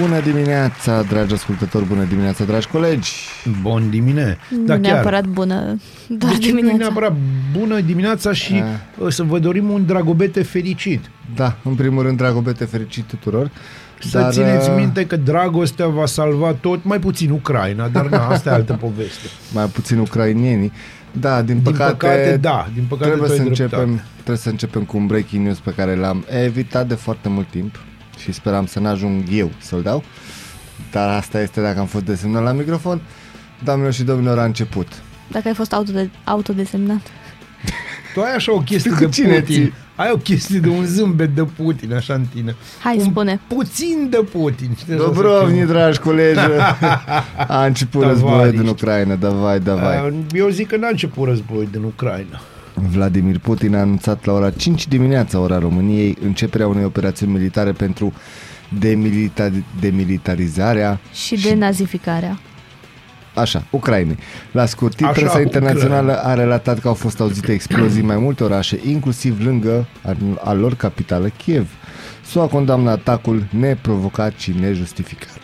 [0.00, 3.12] Bună dimineața, dragi ascultători, bună dimineața, dragi colegi.
[3.62, 4.38] Bun dimine.
[4.50, 4.80] Nu Da, chiar.
[4.80, 6.76] neapărat bună, doar Deci nu e dimineața.
[6.76, 7.12] neapărat
[7.58, 8.62] bună dimineața și Ah.
[8.98, 11.10] uh, să vă dorim un dragobete fericit.
[11.34, 13.50] Da, în primul rând, dragobete fericit tuturor.
[14.00, 18.26] Să Dar, țineți uh, minte că dragostea va salva tot, mai puțin Ucraina, dar na,
[18.28, 19.26] asta e altă poveste.
[19.54, 20.72] Mai puțin ucrainienii.
[21.12, 24.04] Da, din Din păcate, păcate, da, din păcate trebuie tu să, ai începem, dreptate.
[24.14, 27.78] trebuie să începem cu un breaking news pe care l-am evitat de foarte mult timp
[28.18, 30.02] și speram să n-ajung eu să-l dau.
[30.92, 33.00] Dar asta este dacă am fost desemnat la microfon.
[33.64, 34.86] Doamnelor și domnilor, a început.
[35.30, 37.00] Dacă ai fost autode- autodesemnat.
[38.14, 39.54] Tu ai așa o chestie Cu de cine Putin.
[39.54, 39.72] ții?
[39.96, 42.54] Ai o chestie de un zâmbet de Putin, așa în tine.
[42.82, 43.40] Hai, un spune.
[43.48, 44.70] Puțin de Putin.
[44.78, 46.38] știi, așa Dobrovni, să dragi colegi,
[47.48, 48.70] a început Davai, războiul din ești.
[48.70, 50.08] Ucraina, davai, davai.
[50.08, 52.40] Uh, Eu zic că n-a început războiul din Ucraina.
[52.90, 58.12] Vladimir Putin a anunțat la ora 5 dimineața, ora României, începerea unei operațiuni militare pentru
[58.78, 62.38] demilita- demilitarizarea Și de nazificarea.
[63.34, 64.16] Așa, Ucrainei.
[64.52, 66.30] La scurt timp, Așa, presa internațională Ucraina.
[66.30, 70.52] a relatat că au fost auzite explozii în mai multe orașe, inclusiv lângă a, a
[70.52, 71.68] lor capitală, Kiev.
[72.24, 75.40] SUA condamnă atacul neprovocat și nejustificat.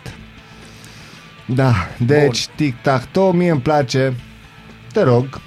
[1.45, 1.73] Da,
[2.05, 4.13] deci, tic-tac-toe, mie îmi place.
[4.93, 5.41] Te rog.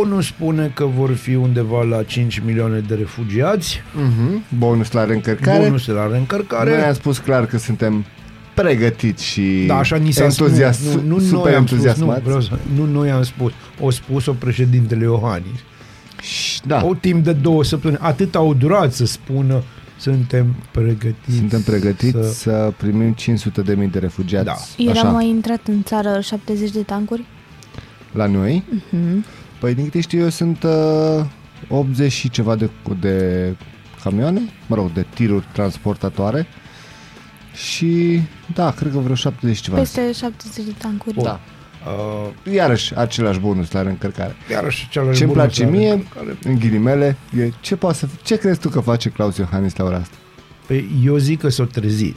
[0.00, 3.76] ONU spune că vor fi undeva la 5 milioane de refugiați.
[3.80, 4.56] Uh-huh.
[4.58, 5.64] Bonus la reîncărcare.
[5.64, 6.70] Bonusul la reîncărcare.
[6.76, 8.04] Noi am spus clar că suntem
[8.54, 10.94] pregătiți și Da, așa ni s-a entuzias- spus.
[11.02, 12.22] Nu, nu super noi am spus, nu, entuziasmați.
[12.22, 13.52] vreau să, nu noi am spus.
[13.80, 15.58] O spus-o președintele Iohannis.
[16.22, 17.98] Și, da, O timp de două săptămâni.
[18.02, 19.62] Atât au durat să spună
[19.96, 21.36] suntem pregătiți.
[21.36, 22.32] suntem pregătiți să, să...
[22.32, 24.44] să primim 500 de mii de refugiați.
[24.44, 24.54] Da.
[24.90, 27.24] Era Așa, mai intrat în țară 70 de tancuri?
[28.12, 28.62] la noi.
[28.90, 29.24] Mhm.
[29.60, 31.24] Păi din câte știu eu sunt uh,
[31.68, 32.70] 80 și ceva de,
[33.00, 33.54] de
[34.02, 36.46] camioane, mă rog, de tiruri transportatoare.
[37.54, 38.20] Și
[38.54, 39.76] da, cred că vreo 70 și ceva.
[39.76, 41.22] Peste 70 de tancuri.
[41.22, 41.40] Da.
[42.46, 44.36] Uh, Iarăși același bonus la reîncărcare.
[44.50, 46.36] iarăși cealaltă Ce-mi bonus place la mie, reîncărcare.
[46.44, 49.96] în ghilimele, e ce, poate să, ce crezi tu că face Claus Iohannis la ora
[49.96, 50.16] asta?
[50.66, 52.16] Păi eu zic că s-au trezit.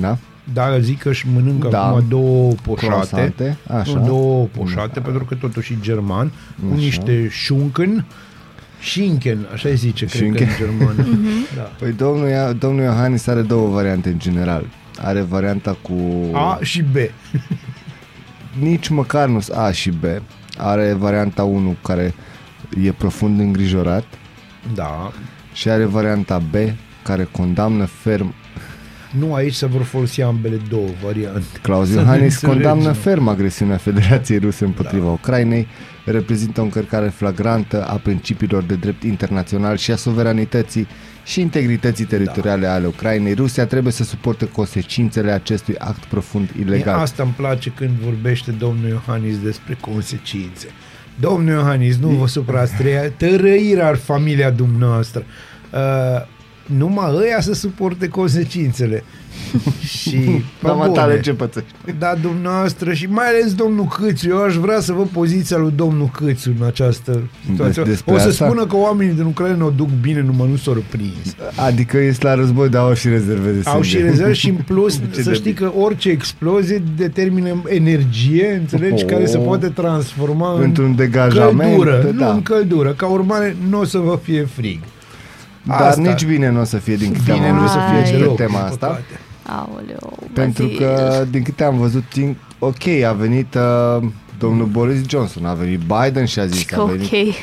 [0.00, 0.18] Da?
[0.52, 1.84] Dar zic că își mănâncă Da.
[1.86, 2.86] acum două poșate.
[2.86, 3.92] Croissante, așa.
[3.98, 6.74] Nu, două poșate, pentru că totuși e german, cu Așa.
[6.82, 8.04] niște șunken,
[8.82, 10.48] Schinken, așa îi zice, cred că Schinken.
[10.48, 11.06] în germană.
[11.56, 11.62] da.
[11.62, 14.64] Păi domnul, Ia- domnul Iohannis are două variante în general.
[15.02, 15.92] Are varianta cu...
[16.32, 16.94] A și B.
[18.60, 20.04] Nici măcar nu A și B.
[20.58, 22.14] Are varianta 1 care
[22.82, 24.04] e profund îngrijorat
[24.74, 25.12] Da.
[25.52, 26.54] și are varianta B
[27.02, 28.34] care condamnă ferm
[29.18, 31.58] Nu aici se vor folosi ambele două variante.
[31.62, 32.62] Claus Să ne Iohannis înțelegem.
[32.62, 35.10] condamnă ferm agresiunea Federației Ruse împotriva da.
[35.10, 35.66] Ucrainei,
[36.04, 40.86] reprezintă o încărcare flagrantă a principiilor de drept internațional și a suveranității
[41.24, 42.72] și integrității teritoriale da.
[42.72, 43.34] ale Ucrainei.
[43.34, 46.98] Rusia trebuie să suporte consecințele acestui act profund Mie ilegal.
[46.98, 50.66] Asta îmi place când vorbește domnul Iohannis despre consecințe.
[51.20, 55.24] Domnul Iohannis, nu vă suprați trăia- tărăirea ar familia dumneavoastră.
[55.72, 55.78] Uh,
[56.76, 59.04] numai ăia să suporte consecințele.
[59.98, 60.98] și pe Mama bune.
[60.98, 61.68] tale ce pățești?
[61.98, 64.28] Da, dumneavoastră și mai ales domnul Câțu.
[64.28, 67.20] Eu aș vrea să văd poziția lui domnul Câțu în această
[67.50, 67.82] situație.
[67.82, 68.44] Des- despre o să asta?
[68.46, 71.34] spună că oamenii din Ucraina o duc bine, numai nu s-au prins.
[71.56, 73.88] Adică ești la război, dar au și rezerve de Au sânge.
[73.88, 79.02] și rezervi și în plus Ce să de știi că orice explozie determină energie, înțelegi,
[79.04, 79.10] Oh.
[79.10, 82.26] care se poate transforma în Într-un degajament, căldură, da.
[82.26, 82.92] nu în căldură.
[82.96, 84.78] Ca urmare, nu o să vă fie frig.
[85.68, 86.00] Dar Asta.
[86.00, 88.18] nici bine nu o să fie din câte Bine am nu o să fie Ai.
[88.18, 88.36] deloc.
[88.36, 88.86] tema din asta.
[88.86, 89.20] păcate.
[89.46, 90.78] Aoleu, Pentru Bazil.
[90.78, 94.08] că, din câte am văzut, tin- ok, a venit uh,
[94.38, 97.12] domnul Boris Johnson, a venit Biden și a zis, Că a venit, ok.
[97.18, 97.34] au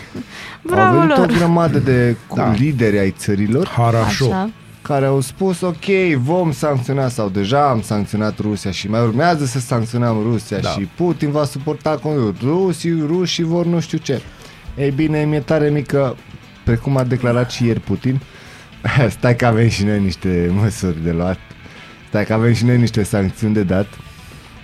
[0.62, 1.27] Bravo venit o lor.
[1.27, 2.44] grămadă de Da.
[2.44, 2.51] da.
[2.51, 4.25] lideri ai țărilor Harașo.
[4.25, 4.50] Așa.
[4.81, 5.86] care au spus, ok,
[6.18, 10.63] vom sancționa sau deja am sancționat Rusia și mai urmează să sancționăm Rusia Da.
[10.63, 10.69] da.
[10.69, 12.48] și Putin va suporta conductul.
[12.50, 14.21] Rusii, rușii vor nu știu ce.
[14.78, 16.16] Ei bine, mi-e tare mică,
[16.65, 18.19] precum a declarat și ieri Putin,
[19.17, 21.38] stai că avem și noi niște măsuri de luat,
[22.07, 23.88] stai că avem și noi niște sancțiuni de dat.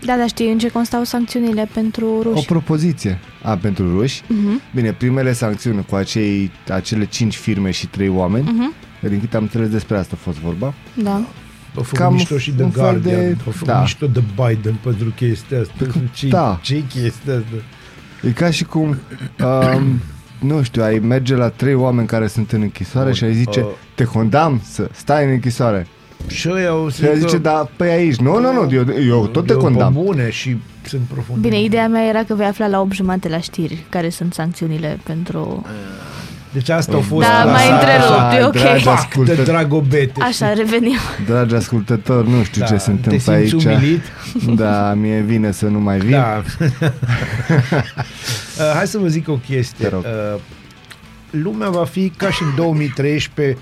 [0.05, 2.45] Da, dar știi în ce constau sancțiunile pentru O ruși?
[2.45, 3.19] propoziție.
[3.43, 4.21] A, pentru ruși?
[4.27, 8.73] Mhm, Bine, primele sancțiuni cu acei, acele cinci firme și trei oameni, mhm,
[9.09, 10.73] din câte am înțeles despre asta a fost vorba,
[11.03, 11.13] Da.
[11.75, 13.19] Au făcut Cam mișto și de un fel Guardian.
[13.19, 13.79] de- Au făcut da.
[13.79, 15.73] mișto de Biden pentru chestia asta.
[16.13, 16.59] Ce, da.
[16.61, 17.45] ce chestia asta?
[18.27, 18.87] E ca și cum,
[19.43, 19.99] um,
[20.41, 23.59] nu știu, ai merge la trei oameni care sunt în închisoare Bun, și ai zice,
[23.59, 25.87] uh, te condamn să stai în închisoare.
[26.27, 29.27] Și ăia o Și să ai zice, da, păi aici, nu, nu, nu, eu, eu
[29.27, 29.93] tot te eu condamn.
[29.93, 31.41] Pe bune și sunt profund.
[31.41, 34.99] Bine, ideea mea era că vei afla la 8 jumate la știri care sunt sancțiunile
[35.03, 35.65] pentru...
[36.53, 38.51] Deci asta a fost Da, la- mai întrerup, Hai, e ok.
[38.51, 40.21] dragi Pac de ascultători, dragobete.
[40.21, 40.97] Așa, revenim.
[41.25, 43.77] dragi ascultători, nu știu Da, ce se te întâmplă simți aici.
[43.77, 44.01] umilit?
[44.55, 46.09] Da, mie vine să nu mai vin.
[46.11, 46.41] Da.
[48.59, 49.85] Uh, Hai să vă zic o chestie.
[49.87, 50.03] Te rog.
[50.35, 50.39] Uh,
[51.29, 53.57] Lumea va fi ca și în 2013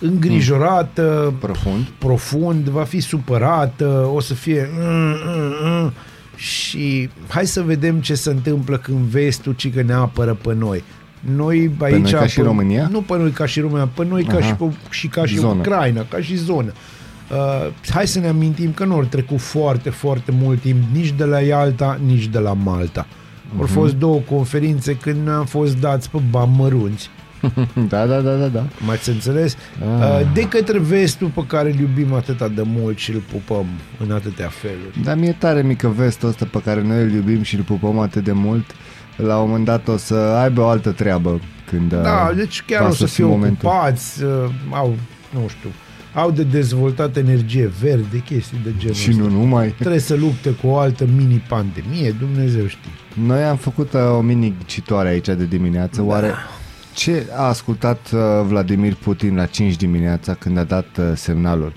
[0.00, 1.86] îngrijorată, Profund.
[1.98, 5.92] profund, va fi supărată, o să fie mm, mm, mm,
[6.36, 10.84] și hai să vedem ce se întâmplă când vestul ci că ne apără pe noi.
[11.34, 11.94] Noi aici...
[12.02, 12.88] noi ca și România?
[12.90, 14.46] Nu pe noi ca și România, pe noi ca Aha.
[14.46, 15.58] și, pe, și ca și Zonă.
[15.58, 16.72] Ucraina, ca și zonă.
[17.30, 21.24] Uh, hai să ne amintim că nu au trecut foarte, foarte mult timp nici de
[21.24, 23.06] la Ialta, nici de la Malta.
[23.58, 23.72] Au Mhm.
[23.72, 27.10] fost două conferințe când ne-am fost dați pe bani mărunți.
[27.88, 28.64] Da, da, da, da, da.
[28.86, 29.56] M-ați înțeles?
[30.00, 30.20] Ah.
[30.20, 33.66] Uh, De către vestul pe care îl iubim atâta de mult și îl pupăm
[34.06, 35.02] în atâtea feluri.
[35.04, 38.24] Dar mi-e tare mică vestul ăsta pe care noi îl iubim și îl pupăm atât
[38.24, 38.64] de mult.
[39.16, 41.40] La un moment dat o să aibă o altă treabă
[41.70, 43.68] când Da, uh, deci chiar va o să sosi fie momentul.
[43.68, 44.30] ocupați, uh,
[44.70, 44.94] au,
[45.30, 45.68] nu știu,
[46.14, 49.22] au de dezvoltat energie verde, chestii de genul Și ăsta.
[49.22, 49.68] nu numai.
[49.68, 52.90] Trebuie să lupte cu o altă mini-pandemie, Dumnezeu știe.
[53.24, 56.02] Noi am făcut uh, o mini citoare aici de dimineață.
[56.02, 56.34] Oare
[56.94, 61.72] ce a ascultat uh, Vladimir Putin la 5 dimineața când a dat uh, semnalul?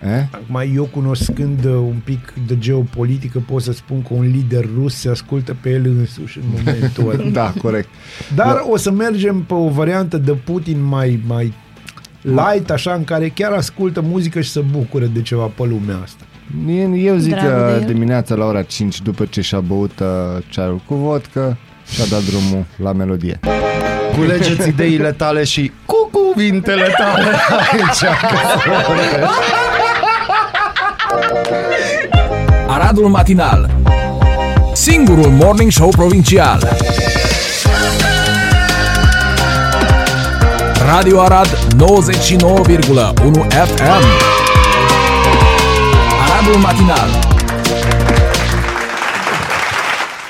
[0.00, 0.22] Eh?
[0.30, 4.94] Acum, eu cunoscând uh, un pic de geopolitică, pot să spun că un lider rus
[4.94, 7.30] se ascultă pe el însuși în momentul ăla.
[7.42, 7.88] Da, corect.
[8.34, 11.52] Dar o să mergem pe o variantă de Putin mai, mai
[12.22, 16.24] light, așa, în care chiar ascultă muzică și se bucură de ceva pe lumea asta.
[16.64, 17.92] Mie- Eu zic Dragul de că el.
[17.92, 20.06] dimineața la ora 5, după ce și-a băut uh,
[20.48, 21.56] cearul cu vodcă,
[21.92, 23.38] și-a dat drumul la melodie.
[24.16, 27.24] Culegeți ideile tale și cu cuvintele tale
[27.72, 28.02] aici.
[32.76, 33.64] Aradul Matinal.
[34.76, 36.60] Singurul Morning Show Provincial.
[40.84, 41.48] Radio Arad
[41.80, 44.04] 99,1 FM
[46.20, 47.35] Aradul Matinal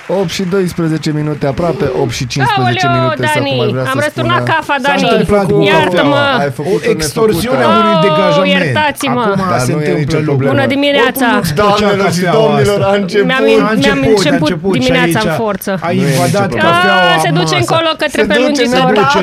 [0.09, 3.27] 8 și 12 minute, aproape 8 și 15 Aoleu, minute.
[3.35, 4.53] sau Dani, cum ar vrea să am răsturnat spună.
[4.55, 5.03] cafa, S-a Dani.
[5.11, 6.21] întâmplat cu Iartă-mă.
[6.45, 8.51] Ai făcut O extorsiune a Oh, unui degajament.
[8.55, 9.21] iertați-mă.
[9.31, 10.27] Acum Dar se nu e întâmplă nicio lucrul.
[10.33, 10.53] problemă.
[10.55, 11.27] Bună dimineața.
[11.27, 12.93] Oricum nu-ți plăcea Doamnelor și cafeaua domnilor, asta.
[12.93, 13.27] a început.
[13.31, 15.71] Mi-am, A mi-am început, a început început și dimineața aici în forță.
[15.89, 17.63] Ai Nu e invadat nicio cafeaua A, se duce masa.
[17.63, 18.89] încolo către Se duce, prelungitor.
[18.91, 19.21] ne duce.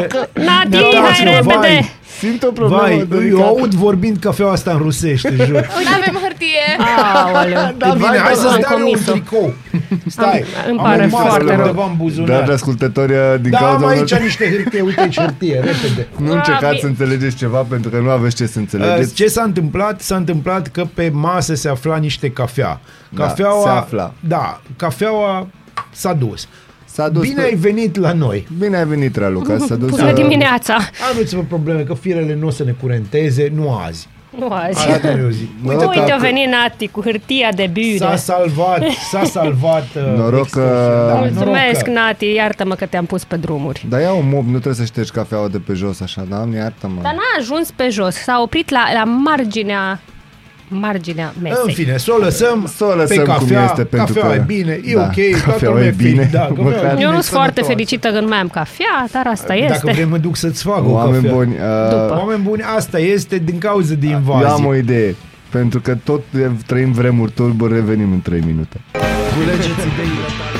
[0.47, 1.73] Nati, Ne hai atacă, repede.
[2.23, 2.29] Vai.
[2.31, 2.81] Simt o problemă.
[2.81, 3.35] Vai, Dorica.
[3.37, 5.45] eu aud vorbind cafeaua asta în rusește, jur.
[5.83, 6.65] Nu avem hârtie.
[7.13, 7.73] Aoleu.
[7.77, 9.11] Da, bine, vai, hai da, să-ți am dea un comis-o.
[9.11, 9.53] tricou.
[10.07, 11.59] Stai, Am- îmi am pare o masă foarte rău.
[11.65, 12.27] undeva în buzunar.
[12.35, 13.91] Dragi ascultători, din Da, cauza am unor...
[13.91, 16.07] aici niște hârtie, uite aici hârtie, repede.
[16.17, 16.79] Nu Ah, încercați bine.
[16.79, 19.13] să înțelegeți ceva pentru că nu aveți ce să Uh, înțelegeți.
[19.13, 20.01] Ce s-a întâmplat?
[20.01, 22.79] S-a întâmplat că pe masă se afla niște cafea.
[23.09, 24.13] Da, Cafeaua, se afla.
[24.19, 25.47] Da, cafeaua
[25.91, 26.47] s-a dus.
[26.93, 28.47] S-a dus Bine pe- ai venit la noi.
[28.57, 29.89] Bine ai venit, Raluca, s-a dus...
[29.89, 30.77] Bună uh, dimineața.
[31.13, 34.07] Aveți-vă probleme că firele nu o să ne curenteze, nu azi.
[34.37, 34.89] Nu azi.
[34.89, 35.49] Asta eu zic.
[35.67, 36.17] Uite, Uite, a tacă.
[36.21, 38.15] venit Nati cu hârtia de S-a biure.
[38.15, 38.81] salvat,
[39.11, 40.99] s-a salvat uh, Noroc extorsiunea.
[40.99, 43.85] că- Da, Mulțumesc, noroc că- Nati, iartă-mă că te-am pus pe drumuri.
[43.89, 46.47] Dar ia un mob, nu trebuie să ștergi cafeaua de pe jos așa, da?
[46.55, 46.99] Iartă-mă.
[47.01, 49.99] Dar n-a ajuns pe jos, s-a oprit la, la marginea
[50.79, 51.57] marginea mesei.
[51.65, 53.63] În fine, să o lăsăm, Să o lăsăm pe cum cafea.
[53.63, 56.39] este, pentru cafeaua că- e bine, e da, ok, toată cafeaua lumea e bine, Da,
[56.47, 56.89] cafeaua e măcar.
[56.93, 57.71] bine, Eu nu sunt foarte sănătoasă.
[57.71, 59.91] fericită că nu mai am cafea, dar asta Dacă este.
[59.91, 61.35] vrei mă duc să-ți fac o Oameni cafea.
[61.35, 62.15] buni, uh, După.
[62.19, 64.47] Oameni buni, asta este din cauza de eu invazie.
[64.47, 65.15] am o idee.
[65.49, 66.21] Pentru că tot
[66.65, 68.77] trăim vremuri tulburi, revenim în 3 minute.
[69.35, 70.59] Culegeți ideile tale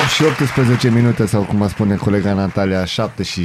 [0.00, 3.42] 8 și 18 minute sau cum a spune colega Natalia, 7 și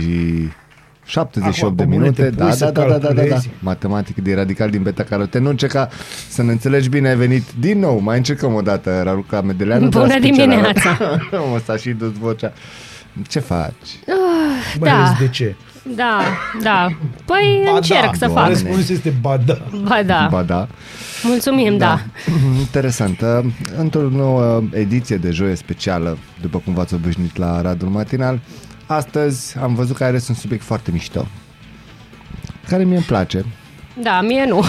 [1.05, 2.21] 78 Acum, de pe bune minute.
[2.23, 3.13] te pui Da, să da, da, da, da, da, da.
[3.13, 3.49] calculezi.
[3.59, 5.39] Matematică de radical din beta carote.
[5.39, 5.89] Nu încerca
[6.29, 7.99] să ne înțelegi bine, ai venit din nou.
[7.99, 9.87] Mai încercăm o dată, Raluca Medeleanu.
[9.89, 10.97] Bună dar special, dimineața.
[11.51, 12.53] Mă, s-a și dus vocea.
[13.27, 13.87] Ce faci?
[14.79, 14.97] Mai Da.
[15.05, 15.55] ales de ce?
[15.95, 16.21] Da,
[16.61, 16.87] da.
[17.25, 18.33] Păi Ba încerc da, să fac.
[18.33, 18.49] Doamne.
[18.49, 19.57] Răspunsul este ba da.
[19.83, 20.27] Ba da.
[20.31, 20.67] Ba da.
[21.23, 21.99] Mulțumim, da.
[22.59, 23.21] Interesant.
[23.21, 28.39] Uh, Într-o nouă ediție de joie specială, după cum v-ați obișnuit la Radul Matinal,
[28.85, 31.27] astăzi am văzut că are un subiect foarte mișto,
[32.69, 33.45] care mie îmi place.
[34.01, 34.63] Da, mie nu.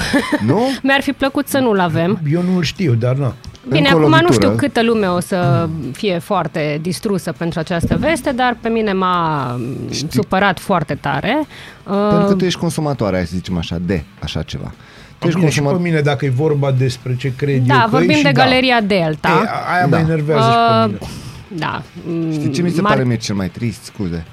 [0.47, 0.61] Nu?
[0.83, 2.21] Mi-ar fi plăcut să nu-l avem.
[2.31, 3.35] Eu nu-l știu, dar na.
[3.69, 4.33] Bine, Încă o acum nu lovitură.
[4.47, 9.57] știu câtă lume o să fie foarte distrusă pentru această veste, dar pe mine m-a
[9.91, 11.47] Știi- supărat foarte tare.
[11.85, 14.73] Pentru că Uh, tu ești consumatoare, hai să zicem așa, de așa ceva.
[15.19, 15.81] Tu ești Bine, și pe consumator...
[15.81, 18.43] mine, dacă e vorba despre ce cred da, eu că vorbim e, și de da.
[18.43, 19.29] Galeria Delta.
[19.29, 19.99] Ei, aia mă Da.
[19.99, 20.99] enervează și pe Uh, mine.
[21.49, 21.83] Da.
[22.07, 24.25] mm, Știi ce mi se Mar- pare mie cel mai trist, scuze?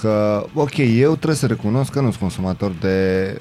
[0.00, 3.36] Că, ok, eu trebuie să recunosc că nu sunt consumator de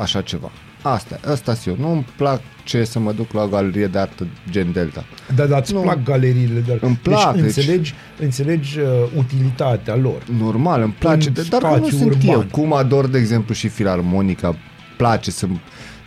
[0.00, 0.50] așa ceva.
[0.92, 1.76] Asta, asta eu.
[1.80, 5.04] Nu-mi plac ce să mă duc la o galerie de artă gen Delta.
[5.34, 5.80] Da, dar îți Nu.
[5.80, 6.64] plac galeriile.
[6.68, 6.76] Dar...
[6.80, 10.22] Îmi plac, Deci, deci- înțelegi, înțelegi uh, utilitatea lor.
[10.38, 12.28] Normal, îmi place, În de, dar nu spațiu sunt urban.
[12.34, 12.44] eu.
[12.50, 14.56] Cum ador, de exemplu, și filarmonica,
[14.96, 15.46] place să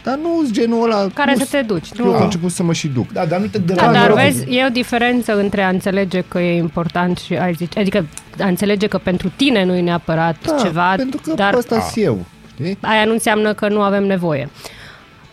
[0.04, 1.08] dar nu sunt genul ăla.
[1.14, 1.88] Care nu să te duci.
[2.00, 3.12] Eu am început să mă și duc.
[3.12, 4.08] Da, dar nu te Da, deranjează.
[4.08, 4.34] dar mă rog.
[4.34, 8.06] vezi, e o diferență între a înțelege că e important și ai zice, adică
[8.40, 12.06] a înțelege că pentru tine nu e neapărat Da, ceva, pentru că dar ăsta sunt
[12.06, 12.26] eu.
[12.62, 12.78] Știi?
[12.82, 14.50] aia nu înseamnă că nu avem nevoie.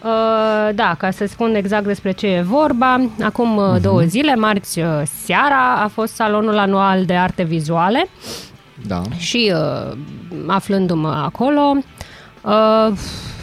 [0.02, 4.78] Uh, da, ca să spun exact despre ce e vorba, acum uh, două zile, marți
[4.78, 4.86] uh,
[5.24, 8.08] seara, a fost salonul anual de arte vizuale
[8.86, 9.02] Da.
[9.16, 9.96] și uh,
[10.46, 11.76] aflându-mă acolo,
[12.42, 12.96] uh,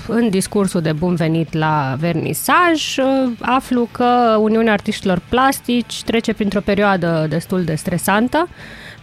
[0.07, 6.61] în discursul de bun venit la vernisaj, uh, aflu că Uniunea Artiștilor Plastici trece printr-o
[6.61, 8.47] perioadă destul de stresantă,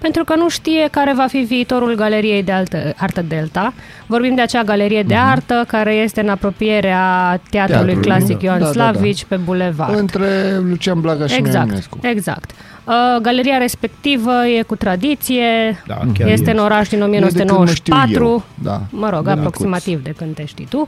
[0.00, 3.72] pentru că nu știe care va fi viitorul Galeriei de Altă, Artă Delta.
[4.06, 8.44] Vorbim de acea galerie de artă care este în apropierea Teatrului Teatrului, Clasic da.
[8.46, 8.92] Ioan Da, da, da.
[8.92, 9.98] Slavici pe Bulevard.
[9.98, 11.98] Între Lucian Blaga și Mihai Exact, Eminescu.
[12.02, 12.50] exact.
[12.84, 16.52] Uh, galeria respectivă e cu tradiție, Da, chiar este e.
[16.52, 18.80] în oraș din Eu de când mă știu 1994, eu, da.
[18.90, 20.84] mă rog, De aproximativ de când te știi tu.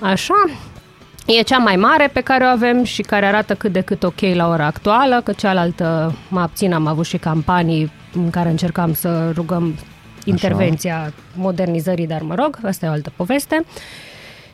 [0.00, 0.44] Așa,
[1.26, 4.20] e cea mai mare pe care o avem și care arată cât de cât ok
[4.34, 9.30] la ora actuală, că cealaltă mă abțin, am avut și campanii în care încercam să
[9.34, 9.74] rugăm
[10.24, 13.64] intervenția modernizării, dar mă rog, asta e o altă poveste.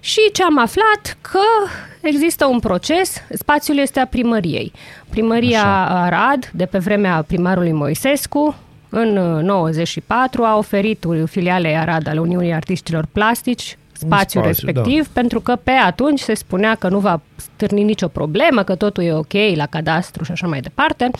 [0.00, 1.17] Și ce am aflat?
[1.21, 4.73] Că există un proces, spațiul este a primăriei.
[5.11, 6.02] Primăria Așa.
[6.02, 8.57] Arad, de pe vremea primarului Moisescu,
[8.88, 15.40] în uh, 94, a oferit filialei Arad ale Uniunii Artiștilor Plastici spațiul spațiu, respectiv, pentru
[15.40, 19.32] că pe atunci se spunea că nu va stârni nicio problemă, că totul e ok
[19.54, 21.11] la cadastru și așa mai departe.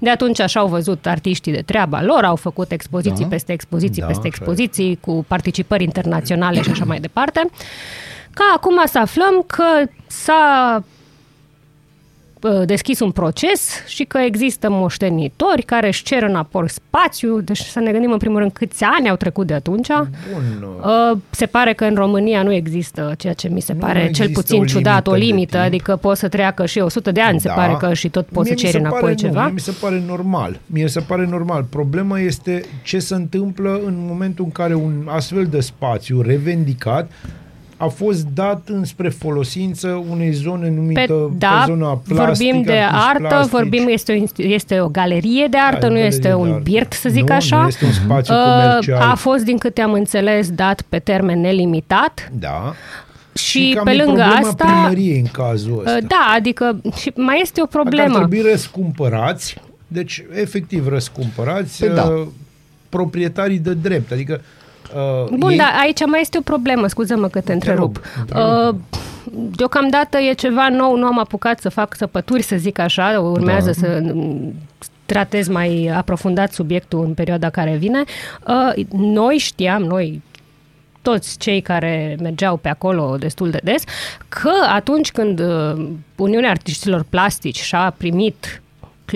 [0.00, 3.30] De atunci așa au văzut artiștii de treaba lor, au făcut expoziții Da.
[3.30, 4.36] peste expoziții Da, peste așa e.
[4.36, 7.46] expoziții cu participări internaționale și așa mai departe.
[8.34, 9.64] Ca acum să aflăm că
[10.06, 10.84] s-a uh,
[12.64, 17.92] deschis un proces și că există moștenitori care își cer înapoi spațiu, deci să ne
[17.92, 19.88] gândim în primul rând câți ani au trecut de atunci.
[20.32, 20.68] Bun, uh,
[21.12, 24.24] Uh, se pare că în România nu există ceea ce mi se Nu pare există
[24.24, 25.64] cel puțin o ciudat, o limită de limită, timp.
[25.66, 27.54] adică poți să treacă și 100 de ani, se Da.
[27.54, 29.38] pare că și tot poți Mie să mi se ceri înapoi pare, ceva.
[29.40, 30.58] Nu, mie mi se pare normal.
[30.66, 31.62] Mie mi se pare normal.
[31.70, 37.10] Problema este ce se întâmplă în momentul în care un astfel de spațiu revendicat
[37.82, 42.16] a fost dat înspre folosință unei zone numită Pe, pe da, zona plastic,
[42.52, 43.50] vorbim de artiști artă, plastici.
[43.50, 46.48] vorbim, este o, inst- este o galerie de artă, Da, nu galerie este de un
[46.48, 46.60] artă.
[46.62, 47.60] birt, să zic nu, așa.
[47.60, 49.10] Nu este un spațiu Uh, comercial.
[49.10, 52.74] A fost, din câte am înțeles, dat pe termen nelimitat Da.
[53.34, 54.64] și, cam pe e lângă problema asta...
[54.64, 55.96] primăriei în cazul ăsta.
[56.00, 58.16] uh, Da, adică și mai este o Dacă ar problemă.
[58.16, 59.56] trebui răscumpărați,
[59.86, 62.02] deci efectiv răscumpărați Păi da.
[62.02, 62.26] uh,
[62.88, 64.12] proprietarii de drept.
[64.12, 64.40] Adică
[64.94, 67.96] uh, Bun, ei, dar aici mai este o problemă, scuză-mă că te întrerup.
[67.96, 68.68] rog, întrerup.
[68.68, 68.74] Uh,
[69.56, 73.72] deocamdată e ceva nou, nu am apucat să fac săpături, să zic așa, urmează Da.
[73.72, 74.54] să mm,
[75.06, 78.02] tratez mai aprofundat subiectul în perioada care vine.
[78.46, 80.22] Uh, noi știam, noi
[81.02, 83.82] toți cei care mergeau pe acolo destul de des,
[84.28, 88.62] că atunci când uh, Uniunea Artiștilor Plastici și-a primit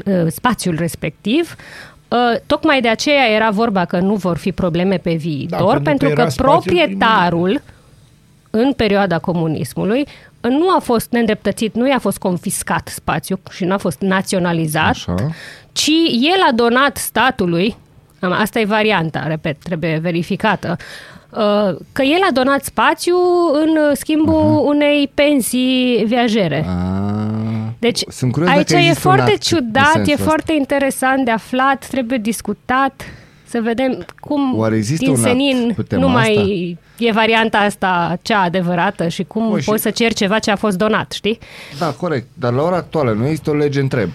[0.05, 1.94] uh, spațiul respectiv, uh,
[2.47, 6.09] tocmai de aceea era vorba că nu vor fi probleme pe viitor, pentru că pentru
[6.09, 7.63] că, era spațiul proprietarul
[8.51, 10.07] în perioada comunismului
[10.49, 15.15] nu a fost neîndreptățit, nu i-a fost confiscat spațiul și nu a fost naționalizat, Așa.
[15.73, 17.77] ci el a donat statului,
[18.21, 20.77] am- asta e varianta, repet, trebuie verificată,
[21.31, 23.17] uh, că el a donat spațiu
[23.53, 24.67] în schimbul uh-huh.
[24.67, 26.65] unei pensii viajere.
[26.69, 27.15] A,
[27.79, 30.25] Deci Sunt curios aici dacă e există un foarte act în ciudat, sensul e ăsta.
[30.25, 33.03] foarte interesant de aflat, trebuie discutat,
[33.47, 37.59] să vedem cum Oare există din un act senin pe tema nu mai e varianta
[37.59, 41.13] asta cea adevărată și cum Bă, și- poți să ceri ceva ce a fost donat,
[41.13, 41.39] știi?
[41.79, 42.27] Da, corect.
[42.35, 44.09] Dar la ora actuală nu există o lege întreb.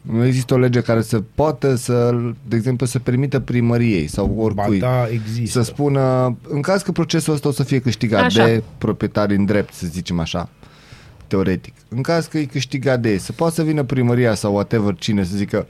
[0.00, 2.14] Nu există o lege care să poată să,
[2.48, 5.58] de exemplu, să permită primăriei sau Ba oricui da, există.
[5.62, 8.44] să spună, în caz că procesul ăsta o să fie câștigat Așa.
[8.44, 10.48] de proprietari în drept, să zicem așa,
[11.34, 11.74] teoretic.
[11.88, 15.24] În caz că e câștigat de ei, să poată să vină primăria sau whatever cine
[15.24, 15.66] să zică,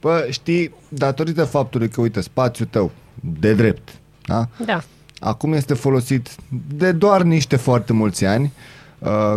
[0.00, 2.90] bă, știi, datorită faptului că, uite, spațiul tău,
[3.38, 3.88] de drept,
[4.26, 4.48] da?
[4.66, 4.82] Da.
[5.20, 6.28] acum este folosit
[6.74, 8.52] de doar niște foarte mulți ani,
[8.98, 9.36] uh,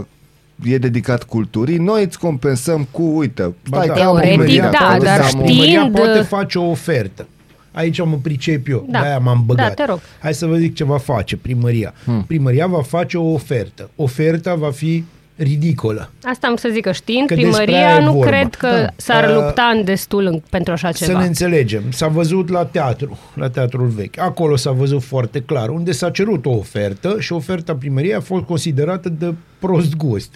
[0.63, 3.93] e dedicat culturii, noi îți compensăm cu, uite, Ba stai da.
[3.93, 6.57] că am o Teoretic, primărie da, acolo, dar am o- știi- Primăria Știind- poate face
[6.59, 7.27] o ofertă.
[7.71, 8.99] Aici mă pricep eu, Da.
[8.99, 9.67] de-aia m-am băgat.
[9.67, 9.99] Da, te rog.
[10.19, 11.93] Hai să vă zic ce va face primăria.
[12.05, 12.23] Hmm.
[12.27, 13.89] Primăria va face o ofertă.
[13.95, 15.03] Oferta va fi
[15.35, 16.09] ridicolă.
[16.23, 18.29] Asta am să zic că știind Că despre aia primăria, e nu vorba.
[18.31, 18.87] cred că Da.
[18.95, 21.19] s-ar Uh, lupta în destul în, pentru așa Să ceva.
[21.19, 21.83] ne înțelegem.
[21.89, 24.19] S-a văzut la teatru, la teatrul vechi.
[24.19, 28.43] Acolo s-a văzut foarte clar, unde s-a cerut o ofertă și oferta primăriei a fost
[28.43, 30.29] considerată de prost gust.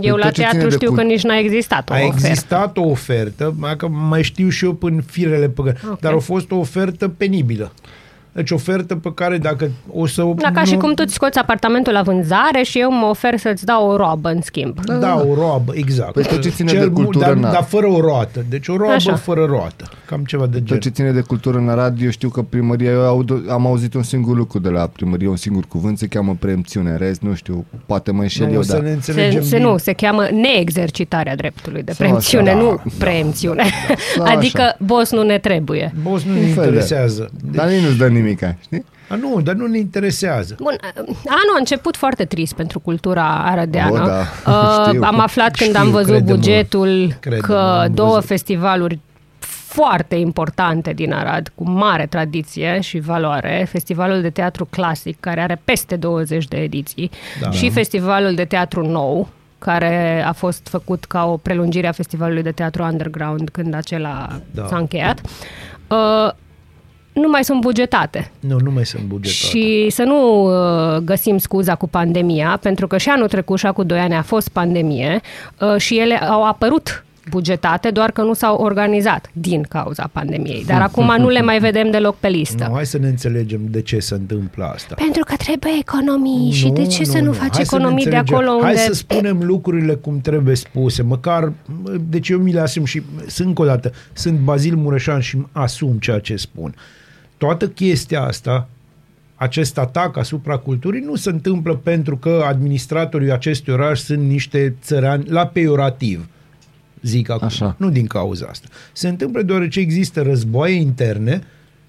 [0.00, 1.96] Eu Tot la ce ține teatru de știu cult- că nici n-a existat o A
[1.96, 2.26] ofertă.
[2.26, 6.00] existat o ofertă, mai că mai știu și eu până firele pe care, Ok.
[6.00, 7.72] dar a fost o ofertă penibilă.
[8.38, 10.22] Deci ofertă pe care dacă o să...
[10.36, 13.64] Da, ca și cum tu îți scoți apartamentul la vânzare și eu mă ofer să-ți
[13.64, 14.80] dau o roabă în schimb.
[14.84, 16.12] Da, da, o roabă, exact.
[16.12, 17.50] Păi tot ce ține Cel de mult, cultură, dar, na.
[17.50, 18.44] dar fără o roată.
[18.48, 19.14] Deci o roabă Așa.
[19.14, 19.88] fără roată.
[20.08, 20.82] Cam ceva de Tot genul.
[20.82, 24.02] ce ține de cultură în Arad, eu știu că primăria, eu aud, am auzit un
[24.02, 26.90] singur lucru de la primărie, un singur cuvânt, se cheamă preemțiune.
[26.90, 28.80] În rest, nu știu, poate mă înșel Nu, eu, să dar...
[28.82, 29.68] ne Se, înțelegem se, bine.
[29.68, 33.64] nu, se cheamă neexercitarea dreptului de Sau preemțiune, așa, nu da, preemțiune.
[34.16, 34.76] Sau adică așa.
[34.84, 35.92] boss nu ne trebuie.
[36.02, 37.30] Boss nu ne Un fel de- interesează.
[37.42, 38.84] Deci, Dar nici nu-ți dă nimica, știi?
[39.08, 40.54] a, nu, dar nu ne interesează.
[40.60, 40.76] Bun,
[41.26, 44.02] anul a început foarte trist pentru cultura arădeană.
[44.02, 44.22] O, da,
[44.52, 45.02] Uh, știu.
[45.02, 46.34] am aflat când Știu, am văzut crede-mă.
[46.36, 48.24] bugetul Crede-mă, că am două văzut.
[48.24, 48.98] festivaluri
[49.68, 55.60] foarte importante din Arad, cu mare tradiție și valoare, Festivalul de Teatru Clasic, care are
[55.64, 57.10] peste 20 de ediții,
[57.40, 57.50] Da.
[57.50, 62.50] și Festivalul de Teatru Nou, care a fost făcut ca o prelungire a Festivalului de
[62.50, 64.66] Teatru Underground când acela Da.
[64.66, 65.20] s-a încheiat,
[65.88, 66.32] uh,
[67.12, 68.30] nu mai sunt bugetate.
[68.40, 69.34] Nu, nu mai sunt bugetate.
[69.58, 73.86] Și să nu uh, găsim scuza cu pandemia, pentru că și anul trecut și acum
[73.86, 75.20] doi ani a fost pandemie
[75.60, 80.64] uh, și ele au apărut bugetate, doar că nu s-au organizat din cauza pandemiei.
[80.64, 82.66] Dar acum nu le mai vedem deloc pe listă.
[82.68, 84.94] Nu, hai să ne înțelegem de ce se întâmplă asta.
[84.94, 88.16] Pentru că trebuie economii și de ce să nu faci Hai să ne economii de
[88.16, 88.34] înțelegem.
[88.34, 88.66] acolo unde...
[88.66, 91.52] Hai să spunem lucrurile cum trebuie spuse, măcar,
[92.08, 95.46] deci eu mi le asum și sunt încă o dată, sunt Bazil Mureșan și îmi
[95.52, 96.74] asum ceea ce spun.
[97.36, 98.68] Toată chestia asta,
[99.34, 105.24] acest atac asupra culturii nu se întâmplă pentru că administratorii acestui oraș sunt niște țărani
[105.28, 106.28] la peiorativ
[107.02, 107.46] zic acum.
[107.46, 107.74] Așa.
[107.78, 108.68] Nu din cauza asta.
[108.92, 111.40] Se întâmplă deoarece există războaie interne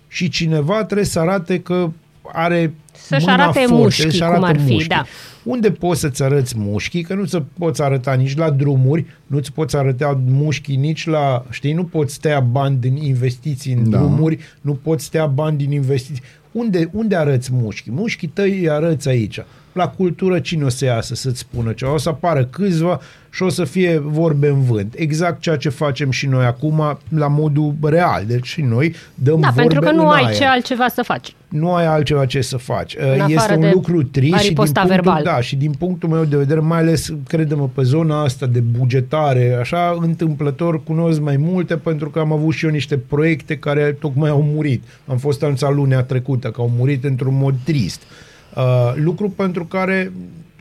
[0.07, 1.89] și cineva trebuie să arate că
[2.33, 4.87] are Să-și mâna arate forte, mușchii, își cum arată ar fi, mușchii.
[4.87, 5.05] da.
[5.43, 9.75] Unde poți să-ți arăți mușchii, că nu ți poți arăta nici la drumuri, nu-ți poți
[9.75, 13.97] arăta mușchii nici la, știi, nu poți tăia bani din investiții în Da.
[13.97, 16.23] drumuri, nu poți tăia bani din investiții.
[16.51, 17.91] Unde, unde arăți mușchii?
[17.91, 19.39] Mușchii tăi îi arăți aici.
[19.79, 21.93] La cultură cine o să iasă să-ți spună ceva?
[21.93, 22.99] O să apară câțiva
[23.31, 24.93] și o să fie vorbe în vânt.
[24.97, 28.23] Exact ceea ce facem și noi acum la modul real.
[28.27, 31.01] Deci și noi dăm Da, vorbe pentru că nu în ai aer ce altceva să
[31.03, 31.35] faci.
[31.47, 32.95] nu ai altceva ce să faci.
[32.99, 35.23] În Este afară un de lucru trist și din, ariposta punctul, verbal.
[35.23, 39.57] da, și din punctul meu de vedere, mai ales, credem pe zona asta de bugetare,
[39.59, 44.29] așa, întâmplător cunosc mai multe pentru că am avut și eu niște proiecte care tocmai
[44.29, 44.83] au murit.
[45.07, 48.01] Am fost anunțat lunea trecută că au murit într-un mod trist.
[48.55, 50.11] Uh, lucru pentru care,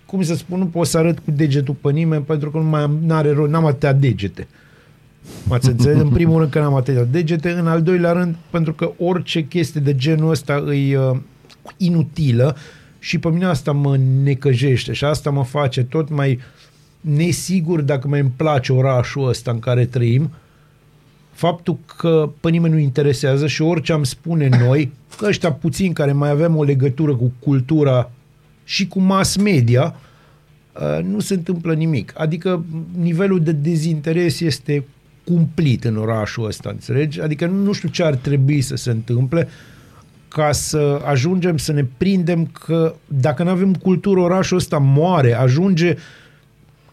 [0.06, 2.82] cum să spun, nu pot să arăt cu degetul pe nimeni pentru că nu mai
[2.82, 4.48] am, n-are ro- n-am atâtea degete.
[5.48, 6.00] M-ați înțeles?
[6.00, 9.80] În primul rând că n-am atâtea degete, în al doilea rând pentru că orice chestie
[9.80, 11.16] de genul ăsta îi uh,
[11.76, 12.56] inutilă
[12.98, 16.38] și pe mine asta mă necăjește și asta mă face tot mai
[17.00, 20.30] nesigur dacă mai îmi place orașul ăsta în care trăim,
[21.38, 26.12] faptul că pe nimeni nu interesează și orice am spune noi, că ăștia puțini care
[26.12, 28.10] mai avem o legătură cu cultura
[28.64, 29.94] și cu mass media,
[30.72, 32.12] uh, nu se întâmplă nimic.
[32.16, 32.64] Adică
[33.00, 34.84] nivelul de dezinteres este
[35.24, 37.20] cumplit în orașul ăsta, înțelegi?
[37.20, 39.48] Adică nu, nu știu ce ar trebui să se întâmple
[40.28, 45.96] ca să ajungem să ne prindem că dacă nu avem cultură, orașul ăsta moare, ajunge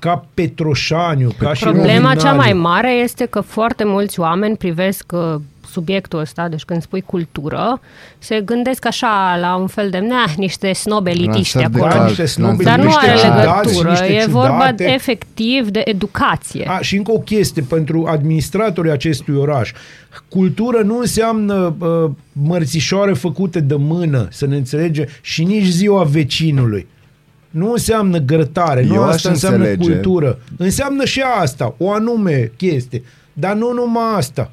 [0.06, 2.38] ca Petroșaniu, ca și Problema cea Rovinaliu.
[2.42, 5.36] mai mare este că foarte mulți oameni privesc uh,
[5.72, 7.80] subiectul ăsta, deci când spui cultură,
[8.18, 11.92] se gândesc așa la un fel de, nah, niște snobe elitiști Lansări de acolo.
[11.92, 14.94] Da, cal- niște snobe, Dar nu niște are ciudați și legătură, niște e vorba ciudate.
[14.94, 16.66] efectiv de educație.
[16.70, 19.72] A, și încă o chestie pentru administratorii acestui oraș.
[20.30, 26.88] Cultură nu înseamnă uh, mărțișoare făcute de mână, să ne înțelege, și nici ziua vecinului.
[27.56, 29.92] Nu înseamnă grătare, nu Eu aș asta înseamnă înțelege.
[29.92, 30.40] cultură.
[30.58, 33.04] Înseamnă și asta, o anume chestie.
[33.34, 34.52] Dar nu numai asta.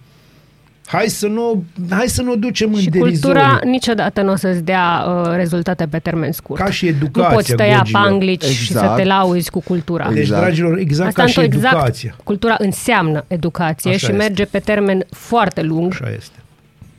[0.87, 3.11] Hai să nu, hai să nu ducem Și în derizoriu.
[3.21, 6.61] cultura niciodată nu o să-ți dea uh, rezultate pe termen scurt.
[6.61, 8.03] Ca și nu educația, poți tăia gogilor.
[8.03, 8.97] panglici și să Exact.
[8.97, 10.09] te lauzi cu cultura.
[10.09, 10.41] Deci, Exact.
[10.43, 12.17] dragilor, exact Asta ca și într- exact, educația.
[12.25, 14.17] cultura înseamnă educație Așa și este.
[14.17, 16.37] merge pe termen foarte lung Așa este.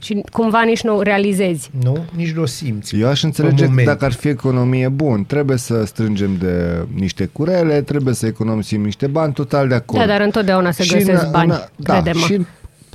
[0.04, 1.70] Și cumva nici nu realizezi.
[1.84, 1.98] Nu?
[2.16, 2.96] Nici nu o simți.
[3.00, 3.88] Eu aș Pe înțelege că moment.
[3.88, 9.08] dacă ar fi economie bun, trebuie să strângem de niște curele, trebuie să economisim niște
[9.08, 10.00] bani, total de acord.
[10.00, 12.26] Da, dar întotdeauna se Și găsesc în- bani, în- da, crede-mă.
[12.26, 12.46] și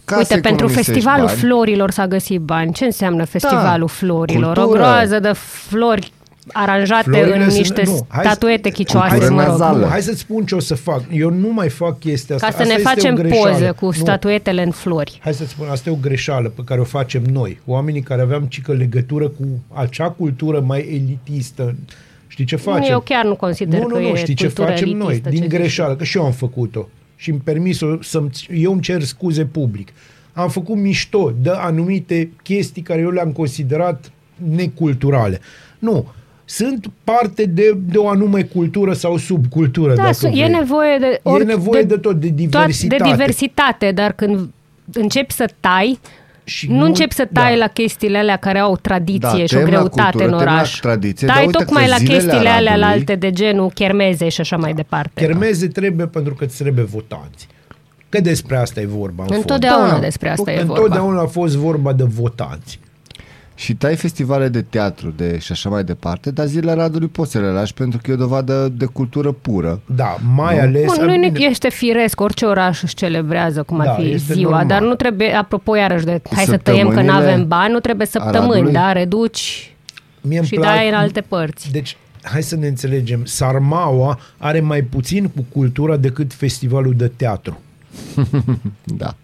[0.05, 2.73] ca să Uite, pentru economisești festivalul bani, florilor s-a găsit bani.
[2.73, 4.55] Ce înseamnă festivalul Da, florilor?
[4.55, 4.67] cultură.
[4.67, 6.13] O groază de flori
[6.53, 9.51] aranjate Florile în sunt- niște nu, hai să- statuete chicioase, Cultură mă rog.
[9.51, 9.79] nazală.
[9.79, 11.03] Nu, hai să-ți spun ce o să fac.
[11.13, 12.47] Eu nu mai fac chestia asta.
[12.47, 13.51] Ca să Asta ne este facem o greșeală.
[13.53, 13.93] poze cu Nu.
[13.93, 15.19] statuetele în flori.
[15.23, 17.61] Hai să-ți spun, asta e o greșeală pe care o facem noi.
[17.67, 21.75] Oamenii care aveam cică legătură cu acea cultură mai elitistă.
[22.27, 22.93] Știi ce facem?
[22.93, 24.97] Eu chiar nu consider nu, că nu, nu, e știi ce cultură facem noi?
[25.07, 26.89] elitistă, Din ce zici greșeală, că și eu am făcut-o.
[27.17, 28.21] Și îmi permis să
[28.55, 29.89] eu îmi cer scuze public.
[30.33, 34.11] Am făcut mișto de anumite chestii care eu le-am considerat
[34.57, 35.41] neculturale.
[35.79, 36.07] Nu,
[36.51, 40.49] sunt parte de, de o anume cultură sau subcultură, Da, dacă su- e vrei.
[40.49, 41.21] nevoie de...
[41.41, 43.03] E nevoie de tot, de toat- diversitate.
[43.05, 44.49] De diversitate, dar când
[44.93, 45.99] începi să tai,
[46.45, 47.57] Și nu începi să tai da.
[47.59, 50.31] la chestiile alea care au o tradiție Da, și o tem la greutate cultură, în
[50.39, 50.79] tem la oraș.
[50.79, 54.29] tradiție, dar tai uite tocmai că la zilele chestiile alea Aradului- alte de genul chermeze
[54.29, 55.25] și așa mai departe.
[55.25, 57.47] Chermeze trebuie pentru că îți trebuie votanți.
[58.09, 59.25] Că despre asta e vorba.
[59.29, 60.01] În Întotdeauna fond.
[60.03, 60.75] despre asta e vorba.
[60.75, 62.79] Întotdeauna a fost vorba de votanți.
[63.59, 67.39] Și tai festivale de teatru de, și așa mai departe, dar zilele Radului poți să
[67.39, 69.81] le lași pentru că e o dovadă de cultură pură.
[69.87, 70.85] Da, mai ales...
[70.97, 74.49] Bun, nu bine, este firesc, orice oraș își celebrează cum ar Da, fi este ziua,
[74.51, 74.67] normal.
[74.67, 77.79] dar nu trebuie, apropo iarăși de hai să tăiem că nu Săptămânile avem bani, nu
[77.81, 78.73] trebuie săptămâni, Aradului?
[78.73, 79.73] da, reduci
[80.21, 81.71] mie îmi și plac- dai în alte părți.
[81.73, 83.25] Deci, hai să ne înțelegem.
[83.25, 87.61] Sarmaua are mai puțin cu cultura decât festivalul de teatru.
[88.85, 89.15] Da.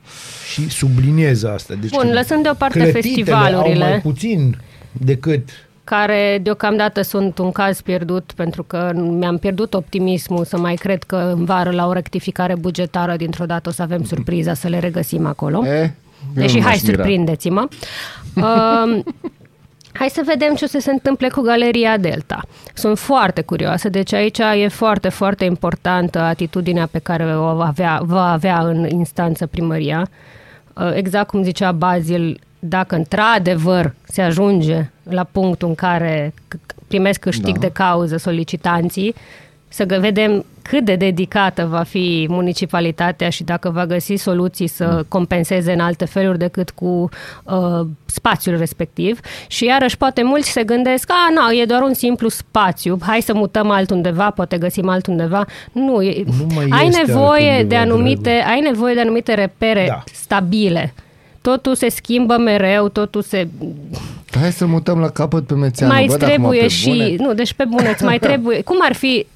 [0.52, 1.74] Și subliniez asta.
[1.74, 4.58] Deci Bun, lăsând deoparte clătitele au mai festivalurile, puțin
[4.92, 5.48] decât...
[5.84, 11.16] care deocamdată sunt un caz pierdut pentru că mi-am pierdut optimismul să mai cred că
[11.16, 15.26] în vară la o rectificare bugetară dintr-o dată o să avem surpriza să le regăsim
[15.26, 15.66] acolo.
[15.66, 16.94] E, eu Deși nu hai, m-aș mira.
[16.94, 17.68] surprindeți-mă.
[18.34, 19.02] Uh,
[19.94, 22.40] hai să vedem ce o să se întâmple cu Galeria Delta.
[22.74, 28.00] Sunt foarte curioasă, deci aici e foarte, foarte importantă atitudinea pe care o va avea,
[28.02, 30.08] va avea în instanță primăria.
[30.74, 37.20] Uh, exact cum zicea Bazil, dacă într-adevăr se ajunge la punctul în care c- primesc
[37.20, 37.60] câștig Da.
[37.60, 39.14] de cauză solicitanții,
[39.74, 45.04] să gă- vedem cât de dedicată va fi municipalitatea și dacă va găsi soluții să
[45.08, 47.08] compenseze în alte feluri decât cu
[47.44, 49.20] uh, spațiul respectiv.
[49.46, 53.34] Și iarăși poate mulți se gândesc, a, nu, e doar un simplu spațiu, hai să
[53.34, 55.44] mutăm altundeva, poate găsim altundeva.
[55.72, 58.50] Nu, e, Nu mai ai este nevoie altundeva, de anumite, dragul.
[58.50, 60.02] ai nevoie de anumite repere Da.
[60.12, 60.94] stabile.
[61.40, 63.48] Totul se schimbă mereu, totul se
[64.40, 65.92] Hai să mutăm la capăt pe Mețeanu.
[65.92, 67.14] mai Bă, îți dar acum trebuie pe și, bune?
[67.18, 69.26] nu, deci pe bune, îți mai trebuie, cum ar fi,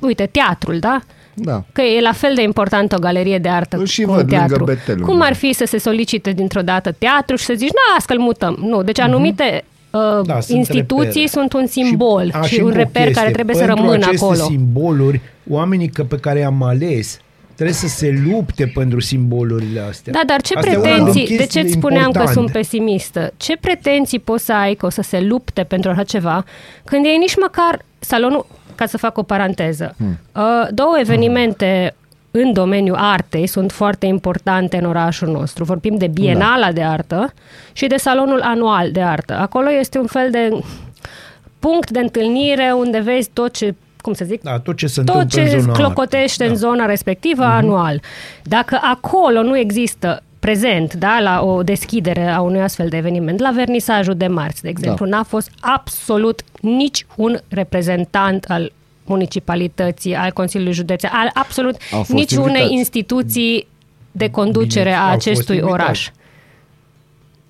[0.00, 1.00] uite, teatrul, da?
[1.34, 1.64] Da.
[1.72, 4.26] Că e la fel de important o galerie de artă Îl și cu văd un
[4.28, 4.64] lângă teatru.
[4.64, 5.24] Betelul, Cum da.
[5.24, 8.56] ar fi să se solicite dintr-o dată teatru și să zici, nu, las că-l mutăm.
[8.60, 11.26] Nu, deci anumite uh, Da, sunt instituții repere.
[11.26, 13.20] sunt un simbol a, și, încă un o reper chestie.
[13.22, 14.40] care trebuie să Pentru rămână aceste acolo.
[14.42, 17.20] simboluri, oamenii că pe care i-am ales
[17.60, 20.12] trebuie să se lupte pentru simbolurile astea.
[20.12, 22.32] Da, dar ce Asta e una din pretenții, de ce chestiile îți spuneam că importante.
[22.40, 23.32] sunt pesimistă?
[23.36, 26.44] Ce pretenții poți să ai că o să se lupte pentru așa ceva
[26.84, 30.18] când ei nici măcar salonul, ca să fac o paranteză, Hmm.
[30.34, 31.94] uh, două evenimente
[32.30, 35.64] în domeniul artei sunt foarte importante în orașul nostru.
[35.64, 36.72] Vorbim de Bienala Da.
[36.72, 37.32] de artă
[37.72, 39.34] și de salonul anual de artă.
[39.38, 40.50] Acolo este un fel de
[41.58, 45.14] punct de întâlnire unde vezi tot ce, cum să zic, Da, tot ce se tot
[45.14, 46.48] întâmplă în ce zona clocotește artei.
[46.48, 47.50] în zona respectivă Mhm.
[47.52, 48.00] anual.
[48.42, 53.50] Dacă acolo nu există prezent, da, la o deschidere a unui astfel de eveniment, la
[53.54, 55.16] vernisajul de marți, de exemplu, Da.
[55.16, 58.72] n-a fost absolut nici un reprezentant al
[59.04, 62.72] municipalității, al Consiliului Județean, al absolut Au fost nici unei invitați.
[62.74, 63.66] instituții
[64.12, 65.82] de conducere Bine, a au fost acestui invitați.
[65.82, 66.10] oraș.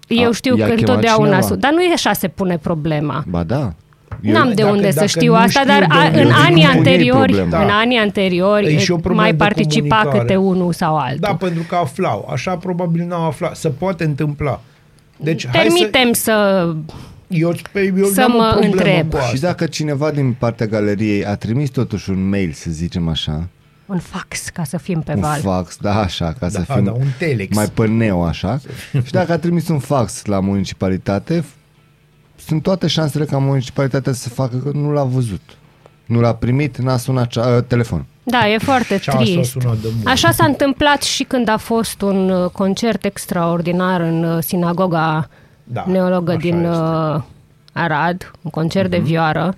[0.09, 1.27] Eu A- știu i-a că chemat întotdeauna...
[1.29, 1.47] cineva?
[1.47, 3.25] Sunt, dar nu e așa se pune problema.
[3.29, 3.73] Ba da.
[4.23, 6.19] Eu- N-am de dacă- unde să dacă știu nu asta, știu dar de a, unde
[6.21, 7.61] în vine, anii nu e anteriori, problema.
[7.63, 7.77] în Da.
[7.79, 10.19] anii anteriori E și o problemă mai de participa comunicare.
[10.27, 11.19] câte unul sau altul.
[11.21, 12.29] Da, pentru că aflau.
[12.33, 13.57] Așa probabil n-au aflat.
[13.57, 14.61] Se poate întâmpla.
[15.17, 16.23] Deci, hai Permitem să...
[16.23, 16.75] să...
[17.29, 17.53] Eu,
[17.97, 19.11] eu să n-am o mă problemă întreb.
[19.11, 19.29] Cu asta.
[19.35, 23.49] Și dacă cineva din partea galeriei a trimis totuși un mail, să zicem așa,
[23.87, 25.41] Un fax, ca să fim pe un val.
[25.41, 27.57] fax, da, așa, ca să Da, fim da, un telex.
[27.57, 28.61] mai pe neo, așa,
[29.07, 31.45] și dacă a trimis un fax la municipalitate,
[32.47, 35.41] sunt toate șansele ca municipalitatea să facă că nu l-a văzut.
[36.07, 38.05] Nu l-a primit, n-a sunat cea, uh, telefon.
[38.23, 39.51] Da, e foarte Ceasul a trist.
[39.51, 40.07] sunat de mult.
[40.07, 45.29] Așa s-a întâmplat și când a fost un uh, concert extraordinar în uh, sinagoga
[45.65, 46.69] Da, neologă așa din este.
[46.69, 47.21] uh,
[47.73, 49.55] Arad, un concert de vioară.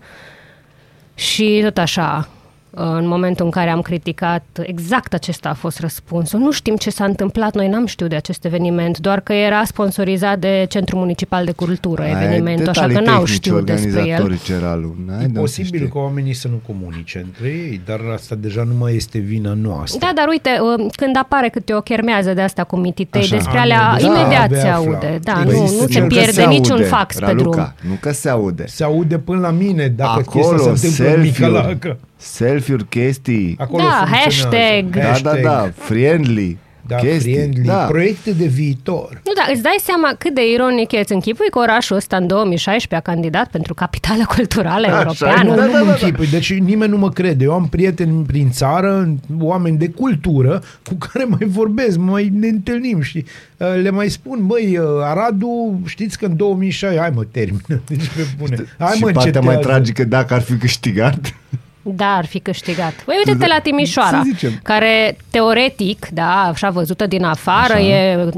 [1.14, 2.41] Și tot așa, uh,
[2.74, 6.38] în momentul în care am criticat, exact acesta a fost răspunsul.
[6.40, 10.38] Nu știm ce s-a întâmplat, noi n-am știut de acest eveniment, doar că era sponsorizat
[10.38, 13.96] de Centrul Municipal de Cultură evenimentul, așa că detalii n-au tehnice, știut despre el.
[13.98, 14.94] organizatorice, Ralu.
[15.06, 15.92] N-ai E de unde să posibil știi.
[15.92, 19.98] ca oamenii să nu comunice între ei, dar asta deja nu mai este vina noastră.
[20.00, 23.37] Da, dar uite, uh, când apare câte o chermează de asta cu mititei, Așa.
[23.37, 24.92] despre A, alea, nu, da, imediat abia se afla.
[24.92, 25.18] aude.
[25.22, 27.74] Da, Păi, nu, este nu se cel că pierde se niciun aude, fax pe Raluca,
[27.80, 27.90] drum.
[27.90, 28.64] Nu că se aude.
[28.66, 31.98] Se aude până la mine dacă Acolo, chestia se întâmplă în selfie-uri, Micălacă.
[32.22, 33.56] Selfie-uri, chestii.
[33.58, 34.24] Acolo Da, funcționează.
[34.24, 34.96] hashtag.
[35.22, 36.58] Da, da, da, friendly.
[36.87, 37.32] Da, chestii.
[37.35, 37.74] friendly, Da.
[37.74, 39.08] proiecte de viitor.
[39.24, 40.98] Nu, da, îți dai seama cât de ironic e.
[40.98, 45.42] Îți închipui că orașul ăsta în 2016 a candidat pentru capitală cultură europeană.
[45.50, 45.90] Nu, Da, nu da, mă da, da.
[45.90, 47.44] închipui, deci nimeni nu mă crede.
[47.44, 53.00] Eu am prieteni prin țară, oameni de cultură, cu care mai vorbesc, mai ne întâlnim
[53.02, 53.24] și
[53.56, 58.06] uh, le mai spun, băi, uh, Aradu, știți că în 2006, hai mă, termină, deci
[58.16, 58.56] pe bune.
[58.78, 59.61] Hai și mă, partea mai încetează.
[59.61, 61.35] tragică dacă ar fi câștigat.
[61.84, 62.92] Da, ar fi câștigat.
[63.04, 64.50] Păi uite-te la Timișoara, Să zicem.
[64.62, 67.82] care teoretic, da, așa văzută din afară, Așa.
[67.82, 68.28] e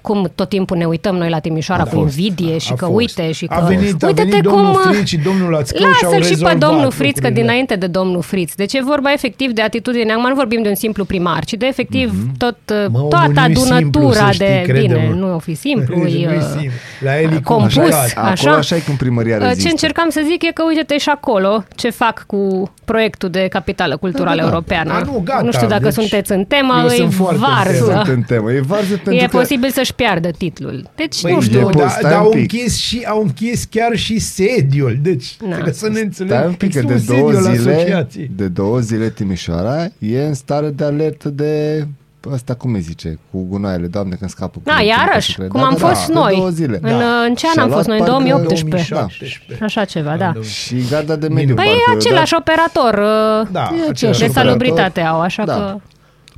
[0.00, 2.84] cum tot timpul ne uităm noi la Timișoara A cu fost, invidie și A că
[2.84, 2.96] fost.
[2.98, 3.54] uite și că...
[3.54, 4.56] A venit, a uite-te venit cum...
[4.56, 7.40] domnul Friț și domnul Lațcău și au Lasă-l și pe rezolvat domnul Friț, că lucrurile.
[7.40, 8.54] dinainte de domnul Friț.
[8.54, 11.66] Deci e vorba efectiv de atitudine, acum nu vorbim de un simplu primar, ci de
[11.66, 12.92] efectiv tot, Mhm.
[12.92, 14.62] Mă, omul toată nu-i simplu, adunătura să știi, de...
[14.64, 15.00] crede-mă.
[15.00, 16.70] Bine, nu o fi simplu, Deci e, nu-i simplu.
[17.00, 18.04] La el e compus, complicat.
[18.04, 18.20] așa.
[18.20, 19.68] Acolo așa e când primăria Ce rezistă.
[19.70, 24.36] încercam să zic e că uite-te și acolo ce fac cu proiectul de capitală culturală
[24.36, 24.52] Da, da, da.
[24.52, 24.92] europeană.
[24.92, 27.40] A, nu, gata, nu știu dacă deci sunteți în temă, eu îi sunt foarte în
[27.54, 27.84] varză.
[27.86, 28.02] temă.
[28.04, 28.52] Sunt în temă.
[28.52, 29.36] E varză pentru E că...
[29.38, 30.90] posibil să-și piardă titlul.
[30.96, 31.58] Deci, Păi nu știu.
[31.58, 32.40] e da, post, stai dar un au pic.
[32.40, 34.98] închis, și, au închis chiar și sediul.
[35.02, 35.52] Deci, Na.
[35.52, 36.36] trebuie să ne înțelegem.
[36.38, 38.30] Stai un pic, că Există de un două, sediu al zile, asociației.
[38.36, 41.86] de două zile Timișoara e în stare de alertă de
[42.32, 44.52] asta cum îi zice, cu gunoaiele, doamne, când scapă.
[44.58, 45.48] cu Da, cuvântul, iarăși, cred.
[45.48, 46.34] cum Da, am da, fost de noi.
[46.36, 46.78] două zile.
[46.82, 47.22] În, Da.
[47.28, 47.98] în ce an Și-a am fost luat noi?
[47.98, 48.94] parcă 2018.
[48.94, 49.64] 2017.
[49.64, 50.32] Așa ceva, da.
[50.42, 51.54] Și garda de mediu.
[51.54, 54.42] Păi parcă, e același operator uh, Da, E același de același operator.
[54.44, 55.54] salubritate au, așa Da.
[55.54, 55.76] că...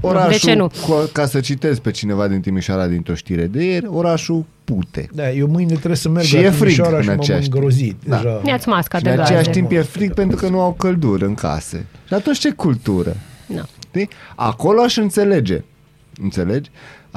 [0.01, 0.67] Orașul, de ce nu?
[0.67, 5.09] Cu, ca să citesc pe cineva din Timișoara dintr-o știre de ieri, orașul pute.
[5.13, 7.43] Da, eu mâine trebuie să merg Și la e frig Timișoara în și m-am aceeași
[7.43, 7.55] timp.
[7.55, 7.97] îngrozit.
[8.07, 8.17] Da.
[8.17, 8.41] Deja.
[8.47, 9.51] Ia-ți masca Și de în același gaze.
[9.61, 11.87] timp e frig pentru că nu au căldură în case.
[12.07, 13.17] Și atunci ce cultură?
[13.47, 13.63] Da.
[13.89, 14.09] Știi?
[14.35, 15.63] Acolo aș înțelege.
[16.23, 16.71] Înțelegi?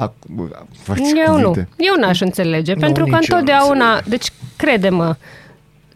[0.04, 0.26] Ac-
[0.82, 1.48] faci Eu nu.
[1.48, 1.68] cuvinte.
[1.76, 5.16] Eu n-aș înțelege, Nu, pentru că nici eu nu întotdeauna, deci crede-mă,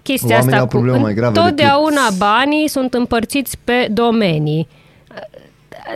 [0.03, 4.69] chestia Oamenii asta au probleme mai grave întotdeauna decât- banii sunt împărțiți pe domenii.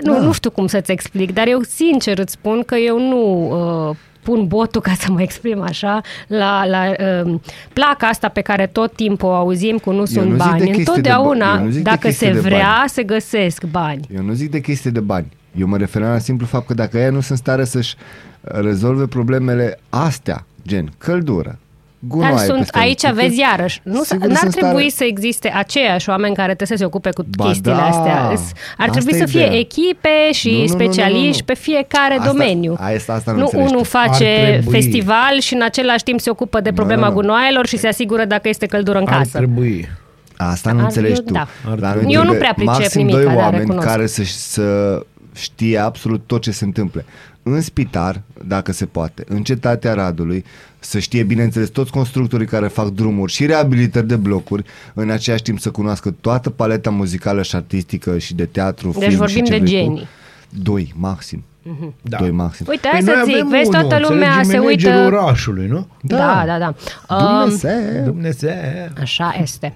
[0.02, 0.18] Nu, Da.
[0.20, 3.50] nu știu cum să-ți explic, dar eu sincer îți spun că eu nu
[3.88, 6.92] uh, pun botul, ca să mă exprim așa, la, la
[7.24, 7.34] uh,
[7.72, 10.60] placa asta pe care tot timpul o auzim cu nu sunt nu zic de bani.
[10.64, 12.88] chestii de ba- Întotdeauna, eu nu zic de dacă chestii se de vrea, bani.
[12.88, 14.06] se găsesc bani.
[14.16, 15.26] Eu nu zic de chestii de bani.
[15.58, 17.94] Eu mă referam la simplu fapt că dacă ei nu sunt stare să-și
[18.40, 21.58] rezolve problemele astea, gen căldură,
[21.98, 24.88] gunoaie Dar sunt peste aici, tot, vezi iarăși, nu s- sigur n-ar sunt trebui stare-
[24.88, 28.24] să existe aceiași oameni care trebuie să se ocupe cu Ba chestiile da, astea.
[28.24, 29.58] Ar asta trebui e să fie ideea.
[29.58, 31.44] echipe și Nu, nu, nu, nu, specialiști nu, nu.
[31.44, 32.76] pe fiecare Asta- domeniu.
[32.78, 33.88] asta- asta nu nu înțelegi unul tu.
[33.88, 34.72] face Ar trebui.
[34.72, 37.20] festival și în același timp se ocupă de problema nu, nu.
[37.20, 39.36] gunoaielor și se asigură dacă este căldură în Ar casă.
[39.36, 39.88] trebui.
[40.36, 41.32] Asta nu Ar- înțelegi eu- tu.
[41.32, 41.46] da.
[41.70, 42.12] Ar Dar trebui.
[42.12, 43.86] Eu nu trebuie prea pricep maxim nimic, doi dar oameni recunosc.
[43.86, 44.62] care să, să
[45.36, 47.04] știe absolut tot ce se întâmplă.
[47.42, 50.44] În spitar, dacă se poate, în cetatea Radului,
[50.78, 55.58] să știe, bineînțeles, toți constructorii care fac drumuri și reabilitări de blocuri, în același timp
[55.60, 59.50] să cunoască toată paleta muzicală și artistică și de teatru, Deci film vorbim și ce
[59.50, 59.84] de vrei tu.
[59.84, 60.06] genii.
[60.62, 61.44] Doi, maxim.
[62.02, 62.16] Da.
[62.18, 62.66] Doi, maxim.
[62.68, 65.16] Uite, Păi hai noi să zic, avem vezi, unul, toată lumea înțelegi, se managerul uită...
[65.16, 65.86] orașului, nu?
[66.00, 66.74] Da, da, da.
[67.14, 68.04] Um, Dumnezeu!
[68.04, 68.52] Dumnezeu.
[69.00, 69.74] Așa este.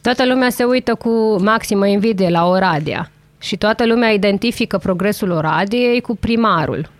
[0.00, 3.10] Toată lumea se uită cu maximă invidie la Oradea
[3.46, 6.90] și toată lumea identifică progresul Oradiei cu primarul.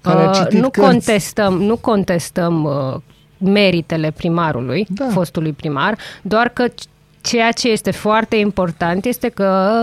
[0.00, 0.90] Care a Uh, citit nu cărți.
[0.90, 3.00] contestăm, nu contestăm uh,
[3.50, 5.06] meritele primarului, Da.
[5.10, 6.72] fostului primar, doar că c-
[7.20, 9.82] ceea ce este foarte important este că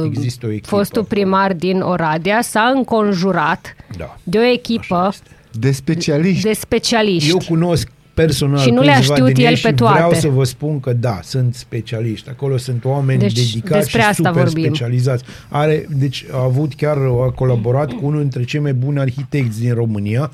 [0.00, 1.20] uh, Există o echipă fostul acolo.
[1.20, 4.16] primar din Oradea s-a înconjurat Da.
[4.22, 5.30] de o echipă Așa este.
[5.58, 6.42] De specialiști.
[6.42, 7.30] de specialiști.
[7.30, 7.90] Eu cunosc
[8.24, 9.94] personal Și nu le-a câțiva știut din el ei pe și toate.
[9.94, 12.28] vreau să vă spun că da, sunt specialiști.
[12.28, 14.64] Acolo sunt oameni Deci, dedicați despre și asta super vorbim.
[14.64, 15.24] specializați.
[15.48, 19.74] Are, deci a avut chiar, a colaborat cu unul dintre cei mai buni arhitecți din
[19.74, 20.30] România,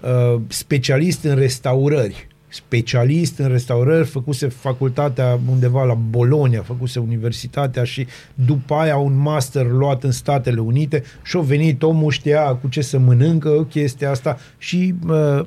[0.00, 2.28] uh, specialist în restaurări.
[2.48, 9.66] Specialist în restaurări, făcuse facultatea undeva la Bologna, făcuse universitatea și după aia un master
[9.70, 14.38] luat în Statele Unite și a venit omul, știa cu ce să mănâncă chestia asta
[14.58, 15.40] și uh,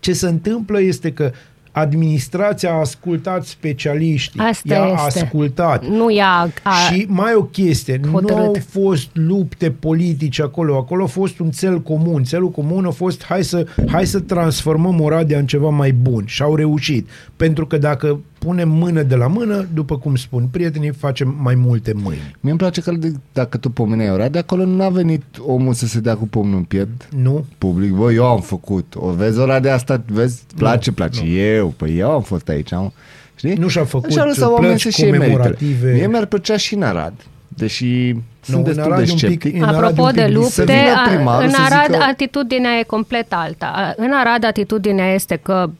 [0.00, 1.30] ce se întâmplă este că
[1.78, 4.40] Administrația a ascultat specialiștii.
[4.40, 5.20] Asta i-a este.
[5.20, 5.86] ascultat.
[5.86, 6.52] Nu ia...
[6.62, 8.36] A, Și mai o chestie, hotărât.
[8.36, 12.22] nu au fost lupte politice acolo, acolo a fost un cel comun.
[12.22, 16.42] Celul comun a fost hai să, hai să transformăm Oradea în ceva mai bun și
[16.42, 17.08] au reușit.
[17.36, 21.92] Pentru că dacă punem mână de la mână, după cum spun prietenii, facem mai multe
[21.94, 22.36] mâini.
[22.40, 25.74] Mie îmi place că de, dacă tu pomeneai ora, de acolo nu a venit omul
[25.74, 27.44] să se dea cu pumnul în piept Nu?
[27.58, 27.90] public.
[27.90, 28.94] Bă, eu am făcut.
[28.96, 31.24] O vezi ora de asta, vezi, place, place.
[31.24, 32.72] Eu, păi eu am fost aici.
[32.72, 32.92] Am,
[33.34, 33.54] știi?
[33.54, 35.32] Nu și-a făcut Așa lăsau oamenii plăci să-și iei meritele.
[35.36, 35.92] comemorative.
[35.92, 37.12] Mie mi-ar plăcea și în Arad.
[37.48, 39.54] Deși sunt în destul Arad de e un pic- sceptic.
[39.56, 40.36] în Arad Apropo un pic de diferit.
[40.36, 43.72] lupte, Să vină a- primarul în să Arad zică- atitudinea e complet alta.
[43.74, 45.70] A- În Arad atitudinea este că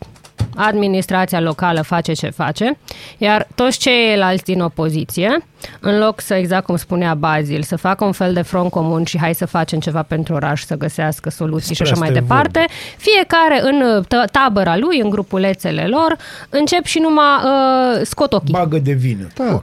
[0.57, 2.79] administrația locală face ce face,
[3.19, 5.39] iar toți ceilalți din opoziție,
[5.81, 9.19] în loc să, exact cum spunea Bazil, să facă un fel de front comun și
[9.19, 12.23] hai să facem ceva pentru oraș, să găsească soluții Despre și așa mai asta e
[12.23, 12.67] departe,
[12.97, 16.17] fiecare în tă- tabăra lui, în grupulețele lor,
[16.49, 18.53] încep și numai uh, scot ochii.
[18.53, 19.27] Bagă de vină.
[19.35, 19.63] Da.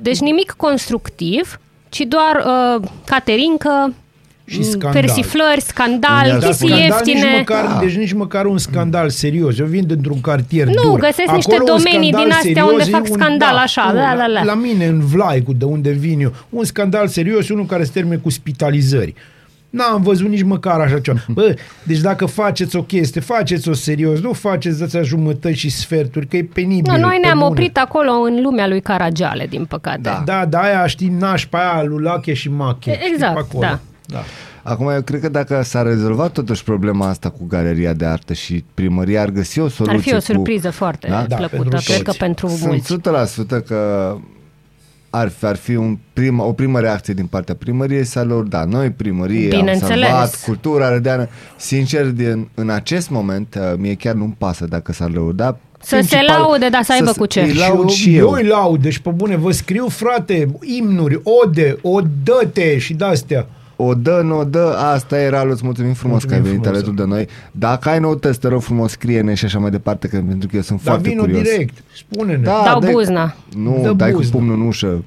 [0.00, 3.94] Deci nimic constructiv, ci doar uh, caterincă,
[4.48, 4.92] Și m, scandal.
[5.02, 7.20] persiflări, scandal, Dar chestii scandal ieftine.
[7.20, 7.78] Nici măcar, da.
[7.80, 9.58] Deci nici măcar un scandal serios.
[9.58, 10.98] Eu vin dintr-un cartier Nu, dur.
[11.00, 13.94] găsesc niște Acolo un domenii scandal din astea serios unde e fac scandal, așa, nu,
[13.98, 14.42] da, da, la, da.
[14.44, 17.90] La mine, în Vlaicu, de unde vin eu, un scandal serios e unul care se
[17.92, 19.14] termine cu spitalizări.
[19.70, 21.18] N-am văzut nici măcar așa ceva.
[21.28, 26.36] Bă, deci dacă faceți o chestie, faceți-o serios, nu faceți de jumătăți și sferturi, că
[26.36, 26.92] e penibil.
[26.92, 27.50] Nu, noi pe ne-am bune.
[27.50, 29.98] oprit acolo în lumea lui Caragiale, din păcate.
[30.02, 30.22] Da.
[30.24, 32.90] Da, da, aia știi nașpa aia, lulache și mache.
[32.90, 33.66] E- știi, exact, pe acolo.
[33.66, 33.78] da.
[34.08, 34.22] Da.
[34.62, 38.64] Acum, eu cred că dacă s-a rezolvat totuși problema asta cu galeria de artă și
[38.74, 40.20] primăria ar găsi o soluție Ar fi o cu...
[40.22, 41.24] surpriză foarte Da?
[41.28, 42.18] Da, plăcută, pentru cred că toți.
[42.18, 42.86] pentru mulți.
[42.86, 43.08] Sunt
[43.60, 44.16] 100% că
[45.10, 48.64] ar fi, ar fi un prim, o primă reacție din partea primăriei să lăuda.
[48.64, 50.08] Noi, primărie, am Bineînțeles.
[50.08, 51.28] salvat cultura rădeană.
[51.56, 55.58] Sincer, din, în acest moment, uh, mie chiar nu-mi pasă dacă s-ar lăuda.
[55.82, 57.40] Să se laude, dar să aibă cu ce.
[57.40, 58.30] Îi laud și și eu, eu.
[58.32, 63.46] îi laud, deci pe bune, vă scriu, frate, imnuri, ode, o dă-te și de-astea.
[63.80, 66.82] O dă, nu o dă, asta era, îți mulțumim frumos Mulțumim că ai venit frumos.
[66.82, 67.28] alături de noi.
[67.52, 70.62] Dacă ai noutăți, te rog frumos, scrie-ne și așa mai departe, că, pentru că eu
[70.62, 71.42] sunt Dar foarte vino curios.
[71.42, 72.42] direct, spune-ne.
[72.42, 73.34] Da, Dau dai- buzna.
[73.56, 74.30] Nu, Dă dai buzna.
[74.30, 75.04] cu pumnul în ușă.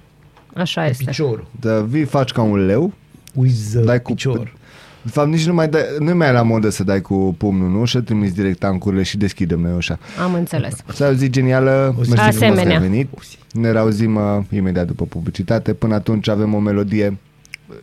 [0.53, 1.03] Așa este.
[1.05, 1.45] Piciorul.
[1.59, 2.93] Dă, vii, faci ca un leu.
[3.33, 4.53] Uiză, Dai cu picior.
[5.03, 7.67] De fapt, nici nu mai, dai, nu mai e la modă să dai cu pumnul
[7.67, 9.99] în ușă, trimiți direct tancurile și deschidem noi ușa.
[10.23, 10.73] Am înțeles.
[10.93, 12.79] Să ai o zi genială, O zi mersi frumos că Asemenea.
[12.79, 13.09] ai venit.
[13.51, 15.73] Ne reauzim uh, imediat după publicitate.
[15.73, 17.17] Până atunci avem o melodie.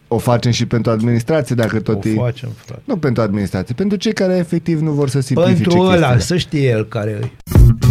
[0.08, 2.14] O facem și pentru administrație, dacă tot O e...
[2.14, 2.82] facem, frate.
[2.84, 6.18] Nu pentru administrație, pentru cei care efectiv nu vor să simplifice Pentru ăla, chestiile.
[6.20, 7.30] să știe el care e.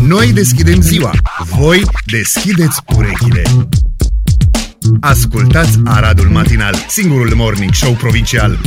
[0.08, 1.12] Noi deschidem ziua.
[1.60, 3.42] Voi deschideți urechile.
[5.00, 8.58] Ascultați Aradul Matinal, singurul morning show provincial.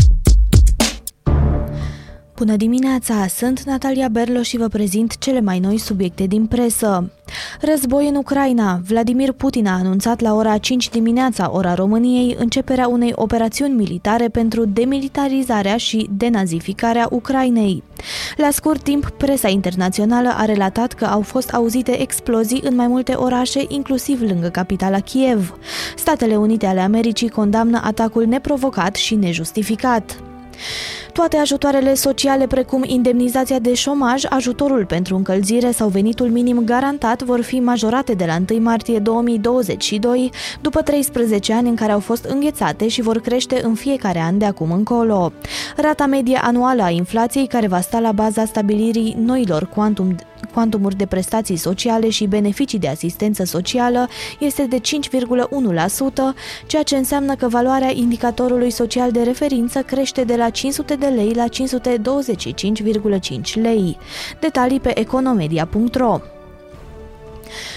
[2.40, 3.26] Bună dimineața!
[3.26, 7.10] Sunt Natalia Berlo și vă prezint cele mai noi subiecte din presă.
[7.60, 8.80] Război în Ucraina.
[8.86, 14.64] Vladimir Putin a anunțat la ora 5 dimineața, ora României, începerea unei operațiuni militare pentru
[14.64, 17.82] demilitarizarea și denazificarea Ucrainei.
[18.36, 23.12] La scurt timp, presa internațională a relatat că au fost auzite explozii în mai multe
[23.12, 25.54] orașe, inclusiv lângă capitala Kiev.
[25.96, 30.22] Statele Unite ale Americii condamnă atacul neprovocat și nejustificat.
[31.12, 37.40] Toate ajutoarele sociale, precum indemnizația de șomaj, ajutorul pentru încălzire sau venitul minim garantat, vor
[37.40, 42.88] fi majorate de la 1 martie 2022, după 13 ani în care au fost înghețate
[42.88, 45.32] și vor crește în fiecare an de acum încolo.
[45.76, 50.16] Rata medie anuală a inflației, care va sta la baza stabilirii noilor quantum
[50.52, 54.82] cuantumuri de prestații sociale și beneficii de asistență socială este de 5,1%,
[56.66, 61.34] ceea ce înseamnă că valoarea indicatorului social de referință crește de la 500 de lei
[61.34, 63.96] la 525,5 lei.
[64.40, 66.39] Detalii pe economedia.ro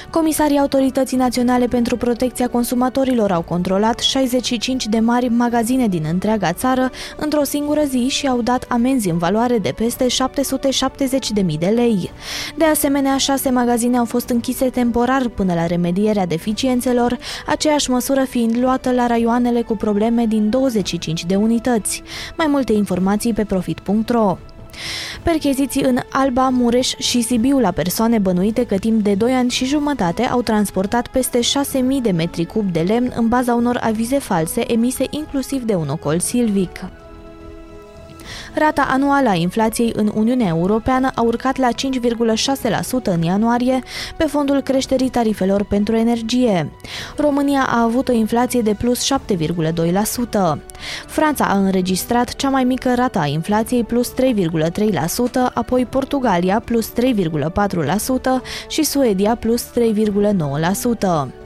[0.10, 6.90] Comisarii Autorității Naționale pentru Protecția Consumatorilor au controlat 65 de mari magazine din întreaga țară
[7.18, 12.12] într-o singură zi și au dat amenzi în valoare de peste 770.000 de lei.
[12.58, 18.58] De asemenea, șase magazine au fost închise temporar până la remedierea deficiențelor, aceeași măsură fiind
[18.58, 22.02] luată la raioanele cu probleme din 25 de unități.
[22.38, 24.38] Mai multe informații pe profit.ro
[25.24, 29.66] Percheziții în Alba, Mureș și Sibiu la persoane bănuite că timp de 2 ani și
[29.66, 34.71] jumătate au transportat peste 6.000 de metri cub de lemn în baza unor avize false
[34.71, 37.02] emise inclusiv de un ocol silvic.
[38.54, 43.80] Rata anuală a inflației în Uniunea Europeană a urcat la 5,6% în ianuarie
[44.17, 46.71] pe fondul creșterii tarifelor pentru energie.
[47.17, 50.58] România a avut o inflație de plus 7,2%.
[51.08, 54.15] Franța a înregistrat cea mai mică rată a inflației plus 3,3%,
[55.54, 56.96] apoi Portugalia plus 3,4%
[58.67, 61.42] și Suedia plus 3,9%.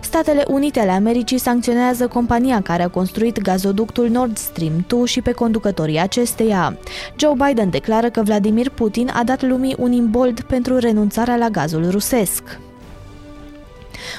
[0.00, 5.32] Statele Unite ale Americii sancționează compania care a construit gazoductul Nord Stream 2 și pe
[5.32, 6.78] conducătorii acesteia.
[7.16, 11.90] Joe Biden declară că Vladimir Putin a dat lumii un imbold pentru renunțarea la gazul
[11.90, 12.42] rusesc.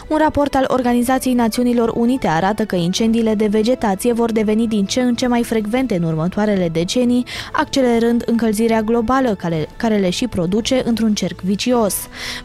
[0.07, 5.01] Un raport al Organizației Națiunilor Unite arată că incendiile de vegetație vor deveni din ce
[5.01, 10.81] în ce mai frecvente în următoarele decenii, accelerând încălzirea globală care, care le și produce
[10.85, 11.95] într-un cerc vicios.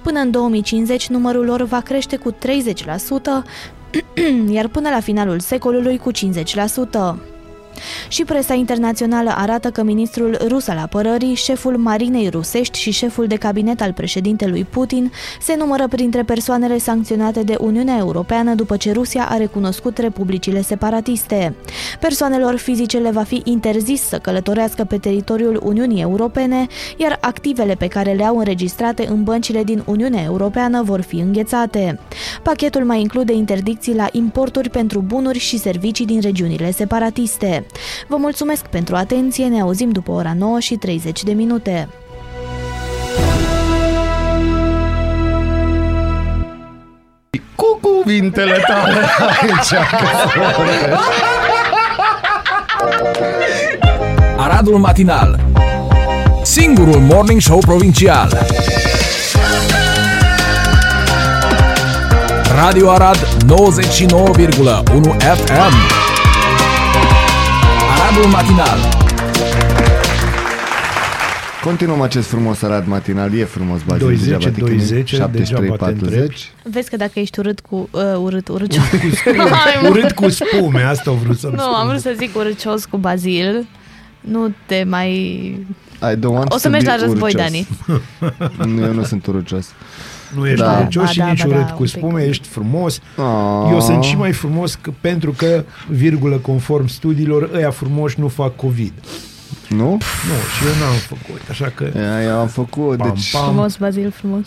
[0.02, 2.36] Până în 2050, numărul lor va crește cu 30%,
[4.56, 7.37] iar până la finalul secolului cu 50%.
[8.08, 13.36] Și presa internațională arată că ministrul rus al apărării, șeful marinei rusești și șeful de
[13.36, 19.26] cabinet al președintelui Putin se numără printre persoanele sancționate de Uniunea Europeană după ce Rusia
[19.28, 21.54] a recunoscut republicile separatiste.
[22.00, 26.66] Persoanelor fizice le va fi interzis să călătorească pe teritoriul Uniunii Europene,
[26.96, 31.98] iar activele pe care le au înregistrate în băncile din Uniunea Europeană vor fi înghețate.
[32.42, 37.66] Pachetul mai include interdicții la importuri pentru bunuri și servicii din regiunile separatiste.
[38.06, 41.88] Vă mulțumesc pentru atenție, ne auzim după ora 9 și 30 de minute.
[47.54, 49.04] Cu cuvintele tale
[49.40, 49.72] aici.
[54.36, 55.40] Aradul Matinal
[56.42, 58.38] Singurul Morning Show Provincial
[62.54, 63.56] Radio Arad 99,1
[65.18, 65.97] FM
[68.08, 68.78] Aradul Matinal
[71.62, 73.34] Continuăm acest frumos arat matinal.
[73.34, 74.06] E frumos, Bazil.
[74.06, 74.76] 210, degeaba te chinui.
[74.76, 76.50] 210, 73, degeaba te 40.
[76.62, 77.88] Vezi că dacă ești urât cu...
[77.90, 78.72] Uh, urât, urât,
[79.90, 81.74] Urât cu spume, asta au vrut să-mi Nu, spun.
[81.74, 83.66] am vrut să zic urâcios cu Bazil.
[84.20, 85.10] Nu te mai...
[86.12, 87.42] I don't want O să to mergi be la război, urcios.
[87.42, 87.68] Dani.
[88.74, 89.66] Nu, eu nu sunt urcios.
[90.34, 90.78] Nu ești Da.
[90.78, 91.90] urâcios Ba și da, nici ba da, urât un cu pic.
[91.90, 93.00] spume, ești frumos.
[93.16, 93.70] Ah.
[93.72, 98.56] Eu sunt și mai frumos că, pentru că, virgulă, conform studiilor, ăia frumoși nu fac
[98.56, 98.92] COVID.
[99.68, 99.76] Nu?
[99.90, 99.96] Nu,
[100.56, 103.30] și eu n-am făcut, așa că, Ia, eu am făcut, pam, deci...
[103.32, 104.46] pam, Frumos, Bazil, frumos.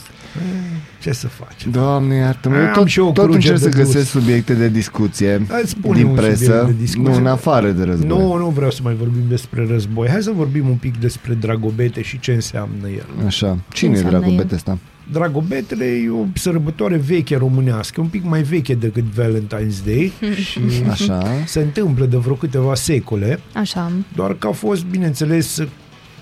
[1.02, 1.72] ce să facem?
[1.72, 3.86] Doamne, iartă-mă, eu Am tot, și eu o tot cruce încerc să de dus.
[3.94, 7.12] găsesc subiecte de discuție Hai, spune din un subiect presă, de discuție.
[7.12, 8.08] nu în afară de război.
[8.18, 10.08] Nu, nu vreau să mai vorbim despre război.
[10.10, 13.26] Hai să vorbim un pic despre Dragobete și ce înseamnă el.
[13.26, 14.78] Așa, cine e înseamnă dragobete ăsta?
[15.12, 20.12] Dragobetele e o sărbătoare veche românească, un pic mai veche decât Valentine's Day.
[20.50, 20.60] Și
[20.90, 23.92] Așa, se întâmplă de vreo câteva secole, Așa.
[24.16, 25.58] doar că a fost, bineînțeles,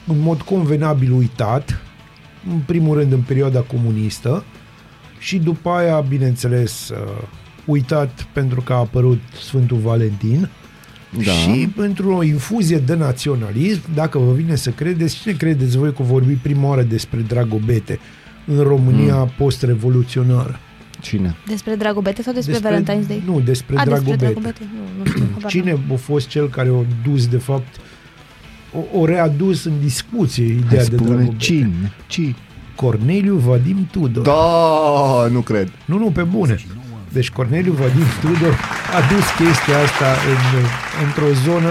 [0.07, 1.81] în mod convenabil uitat,
[2.49, 4.43] în primul rând în perioada comunistă
[5.19, 6.97] și după aia, bineînțeles, uh,
[7.65, 10.49] uitat pentru că a apărut Sfântul Valentin.
[11.25, 11.31] Da.
[11.31, 16.03] și pentru o infuzie de naționalism, dacă vă vine să credeți, cine credeți voi că
[16.03, 17.99] vorbi prima oară despre Dragobete
[18.57, 19.31] în România Mm.
[19.37, 20.59] post-revoluționară?
[21.01, 21.35] Cine?
[21.47, 23.23] Despre Dragobete sau despre, Valentine's Day?
[23.25, 24.15] Nu, despre A, Dragobete.
[24.15, 24.59] despre Dragobete.
[24.73, 25.27] Nu, nu știu.
[25.33, 25.93] habar Cine n-am.
[25.93, 27.75] a fost cel care a dus, de fapt,
[28.93, 31.35] o, o readus în discuție Hai ideea de spune Dragobete?
[31.37, 31.93] cine?
[32.07, 32.35] Cine?
[32.75, 34.23] Corneliu Vadim Tudor.
[34.23, 35.71] Da, nu cred.
[35.85, 36.55] Nu, nu, pe bune.
[37.11, 38.53] Deci Corneliu Vadim Tudor
[38.97, 40.65] a dus chestia asta în,
[41.05, 41.69] într-o zonă,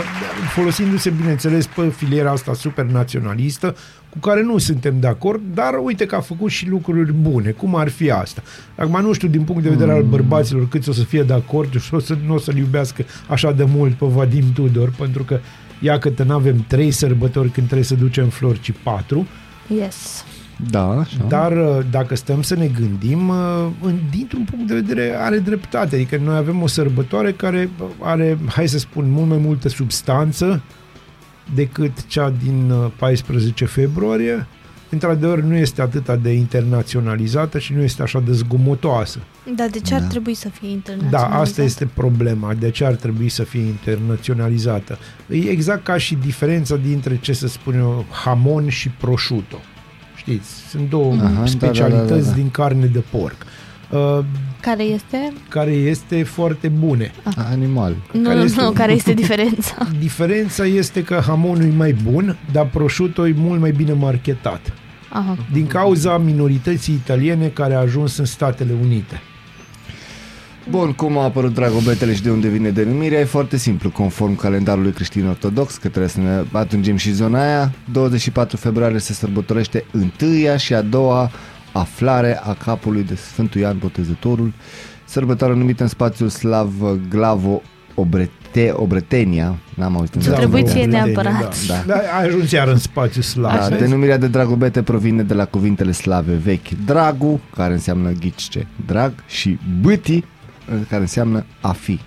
[0.54, 3.76] folosindu-se, bineînțeles, pe filiera asta super naționalistă,
[4.08, 7.50] cu care nu suntem de acord, dar uite că a făcut și lucruri bune.
[7.50, 8.42] Cum ar fi asta?
[8.76, 11.80] Acum nu știu din punct de vedere al bărbaților câți o să fie de acord
[11.80, 15.40] și o să, nu o să-l iubească așa de mult pe Vadim Tudor, pentru că
[15.80, 19.26] ia că nu avem trei sărbători când trebuie să ducem flori, ci patru.
[19.78, 20.24] Yes.
[20.70, 21.24] Da, așa.
[21.28, 25.94] Dar uh, dacă stăm să ne gândim, uh, în- dintr-un punct de vedere are dreptate.
[25.94, 30.62] Adică noi avem o sărbătoare care are, hai să spun, mult mai multă substanță
[31.54, 34.46] decât cea din uh, 14 februarie.
[34.90, 39.18] Într-adevăr, nu este atât de internaționalizată și nu este așa de zgomotoasă.
[39.56, 40.06] Dar de ce ar Da.
[40.06, 41.40] trebui să fie Da, internaționalizat?
[41.40, 42.54] asta este problema.
[42.54, 44.98] De ce ar trebui să fie internaționalizată?
[45.30, 49.56] E exact ca și diferența dintre, ce să spun eu, hamon și prosciutto.
[50.28, 50.68] Știți?
[50.68, 52.32] Sunt două Aha, da, specialități da, da, da.
[52.34, 53.36] din carne de porc.
[53.90, 54.18] Uh,
[54.60, 55.32] Care este?
[55.48, 57.10] care este foarte bune.
[57.50, 57.96] Animal.
[58.12, 59.88] Nu, Care nu, este nu, un- care este diferența?
[60.00, 64.72] Diferența este că hamonul e mai bun, dar prosciutto e mult mai bine marketat.
[65.08, 65.36] Aha.
[65.52, 69.22] Din cauza minorității italiene care a ajuns în Statele Unite.
[70.70, 73.20] Bun, cum a apărut Dragobetele și de unde vine denumirea?
[73.20, 77.72] E foarte simplu, conform calendarului creștin-ortodox, că trebuie să ne atingem și zona aia.
[77.92, 81.30] 24 februarie se sărbătorește întâia și a doua
[81.72, 84.52] aflare a capului de Sfântul Ioan Botezătorul,
[85.04, 86.72] sărbătoare numită în spațiul slav
[87.08, 87.62] Glavo
[87.94, 91.66] Obrete, Obretenia, n-am auzit Da, în Trebuie ție da, neapărat.
[91.66, 91.94] Da, da.
[91.94, 93.58] Ai ajuns iar în spațiu slav.
[93.58, 93.80] Da, vezi?
[93.80, 99.58] denumirea de dragobete provine de la cuvintele slave vechi dragu, care înseamnă ghice, drag, și
[99.80, 100.24] bâti,
[100.88, 102.00] care înseamnă a fi.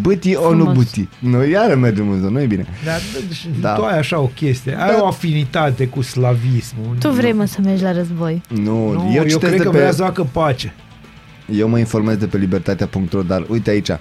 [0.00, 0.74] Bâti o nu Frumos.
[0.74, 1.08] buti.
[1.18, 2.66] Noi iară mergem în zonă, nu e bine.
[2.84, 3.72] Dar deci, Da.
[3.74, 5.02] tu ai așa o chestie, ai Da.
[5.02, 6.96] o afinitate cu slavismul.
[6.98, 8.42] Tu vrei mă să mergi la război.
[8.48, 10.74] Nu, Nu, eu, eu, citesc cred de că pe, vrea să facă pace.
[11.52, 13.96] eu mă informez de pe libertatea.ro, dar uite aici, uh,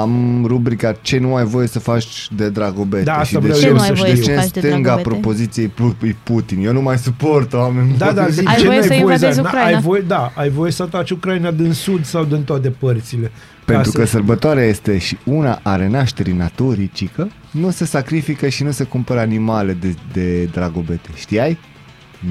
[0.00, 3.04] am rubrica ce nu ai voie să faci de dragobete.
[3.04, 4.32] Da, asta și de vreau ce, eu Ce nu să ai voie de știu.
[4.32, 5.08] ce să în faci de stânga dragobete?
[5.08, 6.64] propoziției Pu- e Putin.
[6.64, 7.94] Eu nu mai suport oameni.
[7.98, 9.76] Da, dar zic, Ai ce voie n-ai să voie invadezi să- Ucraina.
[9.76, 13.30] Ai voie, da, ai voie să ataci Ucraina din sud sau din toate părțile.
[13.64, 18.48] Pentru Ca că să- sărbătoarea este și una a renașterii naturii, cică, nu se sacrifică
[18.48, 21.08] și nu se cumpără animale de, de dragobete.
[21.14, 21.58] Știai?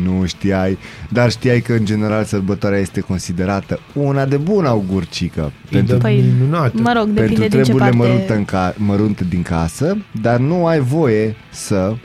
[0.04, 0.78] Nu știai,
[1.10, 5.52] dar știai că în general sărbătoarea este considerată una de bun augur, cică.
[5.70, 6.82] Pentru, E de Păi, minunată.
[6.82, 7.98] Mă rog, pentru depinde din ce treburile parte...
[7.98, 11.96] mărunte, în ca, mărunte din casă, dar nu ai voie să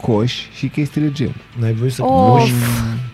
[0.00, 1.34] coși și chestii de genul.
[1.58, 2.30] N-ai voie să Of.
[2.40, 2.52] coși.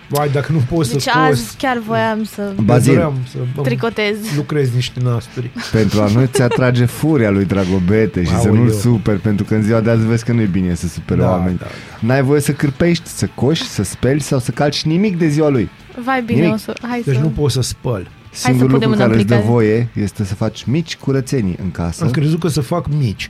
[0.08, 2.92] Vai, dacă nu poți Deci să azi coși, chiar voiam să Bazil.
[2.92, 4.16] doream să îmi tricotez.
[4.36, 5.50] lucrez niște nasturi.
[5.72, 8.54] Pentru a nu-ți atrage furia lui Dragobete și să Aoleu.
[8.54, 11.20] nu-l super, pentru că în ziua de azi vezi că nu e bine să supere
[11.20, 11.58] Da, oameni.
[11.58, 11.66] da,
[12.00, 15.70] N-ai voie să cârpești, să coși, să speli sau să calci nimic de ziua lui.
[16.04, 16.54] Vai bine, Nimic.
[16.54, 16.74] o să...
[16.88, 17.20] Hai Deci să...
[17.20, 18.08] nu poți să spăl.
[18.34, 19.52] Singurul punem lucru în care îți dă aplicare.
[19.54, 23.28] voie este să faci mici curățenii în casă, Am crezut că să fac mici.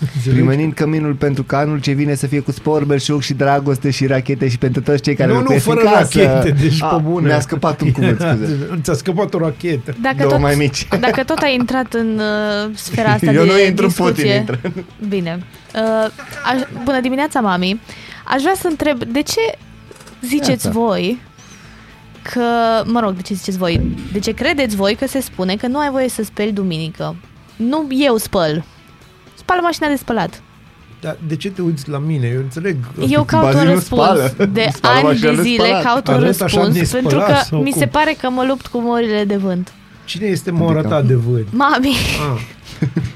[0.00, 0.30] Înțelegi?
[0.40, 4.06] primenind căminul pentru că anul ce vine să fie cu spor, belșug și dragoste și
[4.06, 6.22] rachete și pentru toți cei care Nu, nu, locuiesc fără în casă.
[6.22, 7.26] rachete, deci pe bune.
[7.26, 8.78] Mi-a scăpat un cuvânt, scuze.
[8.82, 9.94] Ți-a scăpat o rachetă.
[10.02, 10.88] Dacă Două tot, mai mici.
[11.08, 14.44] dacă tot ai intrat în uh, sfera asta Eu de nu intru în discuție...
[14.46, 14.84] Putin, intră.
[15.08, 15.42] Bine.
[15.74, 16.10] Uh,
[16.44, 17.80] aș, bună dimineața, mami.
[18.24, 19.40] Aș vrea să întreb, de ce
[20.22, 20.78] ziceți Iată.
[20.78, 21.18] voi
[22.22, 22.42] că,
[22.84, 25.78] mă rog, de ce ziceți voi, de ce credeți voi că se spune că nu
[25.78, 27.16] ai voie să speli duminică?
[27.56, 28.64] Nu eu spăl.
[29.34, 30.42] Spală mașina de spălat.
[31.00, 32.26] Dar de ce te uiți la mine?
[32.34, 32.76] Eu înțeleg.
[33.08, 34.00] Eu caut Bazil un nu răspuns.
[34.02, 34.34] spală.
[34.52, 35.82] De Spală ani mașina de de zile spălat.
[35.82, 37.80] caut un Arăt așa răspuns nespălat pentru că sau mi cum?
[37.80, 39.72] se pare că mă lupt cu morile de vânt.
[40.04, 41.46] Cine este moara Adică- ta de vânt?
[41.50, 41.96] Mami,
[42.34, 42.40] Ah.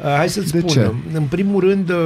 [0.04, 0.70] Uh, Hai să-ți De spun.
[0.70, 0.90] ce?
[1.12, 1.96] În primul rând, uh,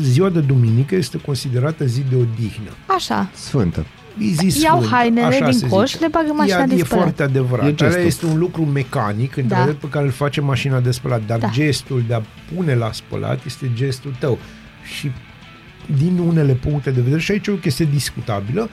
[0.00, 2.70] ziua de duminică este considerată zi de odihnă.
[2.86, 3.28] așa.
[3.34, 3.86] Sfântă.
[4.18, 6.00] E zi Iau sfântă, hainele așa din se coș, zice.
[6.00, 7.02] le bag în mașina Ea de e spălat.
[7.02, 7.66] foarte E adevărat.
[7.74, 7.86] gestul.
[7.98, 9.76] Ăla este un lucru mecanic între Da.
[9.80, 11.48] pe care îl face mașina de spălat, dar Da.
[11.52, 12.22] gestul de a
[12.54, 14.38] pune la spălat este gestul tău.
[14.98, 15.10] Și
[15.98, 18.68] din unele puncte de vedere, și aici e o chestie discutabilă,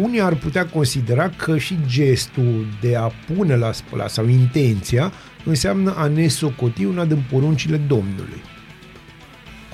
[0.00, 5.12] unii ar putea considera că și gestul de a pune la spălat sau intenția
[5.44, 8.42] înseamnă a ne socoti una din poruncile Domnului.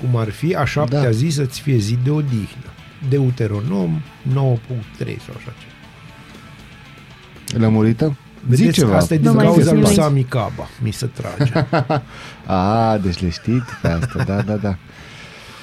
[0.01, 1.09] Cum ar fi a șaptea Da.
[1.11, 2.72] zi să-ți fie zi de odihnă.
[3.09, 4.01] Deuteronom
[4.33, 5.71] 9.3 sau așa ceva.
[7.65, 8.05] Lămurită?
[8.51, 8.95] Zi Vedeți, ceva.
[8.97, 9.95] asta e Nu din mai cauza zic lui nimic.
[9.99, 10.69] Sami Caba.
[10.81, 11.51] Mi se trage.
[12.45, 14.75] A, deci le știți pe asta, da, da, da.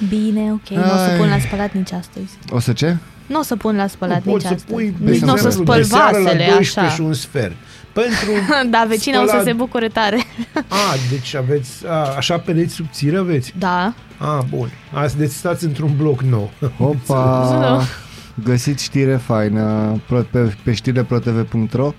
[0.09, 1.17] Bine, ok, nu o să Ai.
[1.17, 2.29] pun la spălat nici astăzi.
[2.49, 2.97] O să ce?
[3.25, 4.73] Nu o să pun la spălat Nu nici poți să astăzi.
[4.73, 6.89] pui, Nici de nu o să exemplu, spăl de seară la vasele, 12 așa.
[6.89, 7.55] și un sfert.
[7.93, 8.31] Pentru...
[8.71, 10.25] Da, vecina o să spălat- se bucure tare.
[10.67, 11.87] A, deci aveți...
[11.87, 13.53] A, așa pereți subțire aveți?
[13.59, 13.93] Da.
[14.17, 14.69] A, bun.
[14.93, 16.51] Azi, deci stați într-un bloc nou.
[16.77, 17.81] Opa!
[18.43, 21.93] Găsiți știre faină pro- pe, pe știreprotv.ro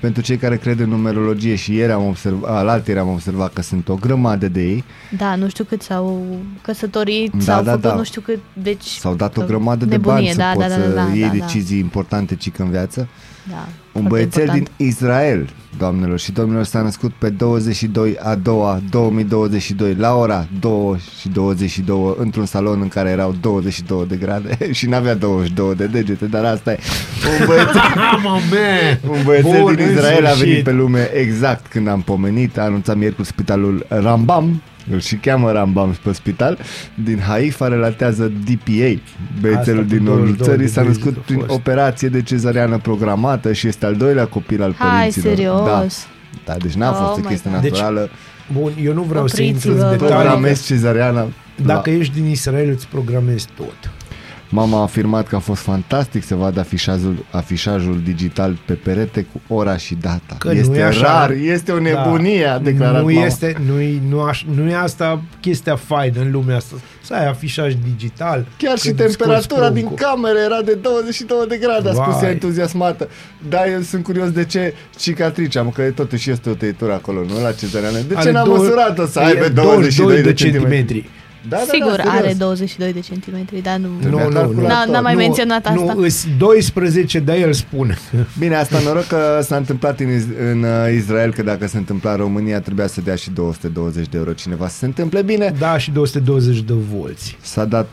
[0.00, 3.88] pentru cei care cred în numerologie și ieri am observat, alaltieri am observat că sunt
[3.88, 4.84] o grămadă de ei,
[5.16, 6.26] Da, nu știu cât s-au
[6.62, 7.94] căsătorit, Da, s-au da, făcut da.
[7.94, 8.86] nu știu cât, deci...
[8.86, 11.08] s-au dat o că- grămadă de nebunie, bani să da, poți da, da, să da,
[11.14, 11.32] iei da, da.
[11.32, 13.08] decizii importante cică în viață.
[13.50, 13.68] Da,
[13.98, 14.76] Un foarte băiețel important.
[14.76, 21.00] din Israel, doamnelor și domnilor, s-a născut pe 22 a doua 2022 la ora 2
[21.20, 26.24] și 22 într-un salon în care erau 22 de grade și n-avea 22 de degete,
[26.26, 26.78] dar asta e.
[27.40, 27.80] Un băiețel,
[28.22, 29.16] Mă, man!
[29.18, 30.64] un băiețel Bun, din în Israel a venit sfârșit.
[30.64, 35.96] pe lume exact când am pomenit, a anunțat miercuri spitalul Rambam, îl și cheamă Rambam
[36.02, 36.58] pe spital,
[37.04, 39.00] din Haifa relatează DPA,
[39.40, 41.50] băiețelul Asta cu din nordul 22 țării, de s-a degete născut a prin fost.
[41.50, 45.34] operație de cezariană programată și este al doilea copil al Hai, părinților.
[45.34, 45.66] serios?
[45.66, 45.86] Da.
[46.44, 47.62] Da, deci n-a fost Oh o my chestie God.
[47.62, 48.08] naturală.
[48.52, 50.24] Bun, eu nu vreau să intru Opriți-vă, în vă detalii.
[50.26, 51.26] Programezi cezariana.
[51.64, 53.90] Dacă ești din Israel, îți programezi tot.
[54.50, 59.54] Mama a afirmat că a fost fantastic să vadă afișajul, afișajul digital pe perete cu
[59.54, 60.36] ora și data.
[60.38, 61.02] Că este nu e așa.
[61.02, 63.26] rar, este o nebunie, a declarat nu mama.
[63.26, 63.74] este, nu,
[64.08, 66.74] nu, aș, nu e asta chestia faină în lumea asta.
[67.02, 68.46] Să ai afișaj digital.
[68.58, 70.06] Chiar și când scoți temperatura din pruncul.
[70.06, 72.22] cameră era de 22 de grade, a spus Vai.
[72.24, 73.08] ea entuziasmată.
[73.48, 77.42] Da, eu sunt curios de ce cicatrice am, că totuși este o tăitură acolo, nu
[77.42, 77.98] la cezariană.
[77.98, 81.00] De ce Are n-am două- măsurat-o să e aibă 22 de centimetri?
[81.00, 81.08] Da,
[81.48, 82.14] da, Sigur, da, serios.
[82.24, 83.88] are 22 de centimetri, dar nu...
[84.02, 84.66] Nu, Nu, Mi-a nu, calculat nu.
[84.66, 85.92] N-a, n-a mai Nu, menționat asta.
[85.94, 87.98] Nu, îs 12, dar el spune.
[88.38, 92.10] Bine, asta noroc că s-a întâmplat în, Iz- în uh, Israel, că dacă se întâmpla
[92.10, 95.52] în România trebuia să dea și 220 de euro cineva să se întâmple bine.
[95.58, 97.36] Da, și 220 de volți.
[97.40, 97.88] S-a dat...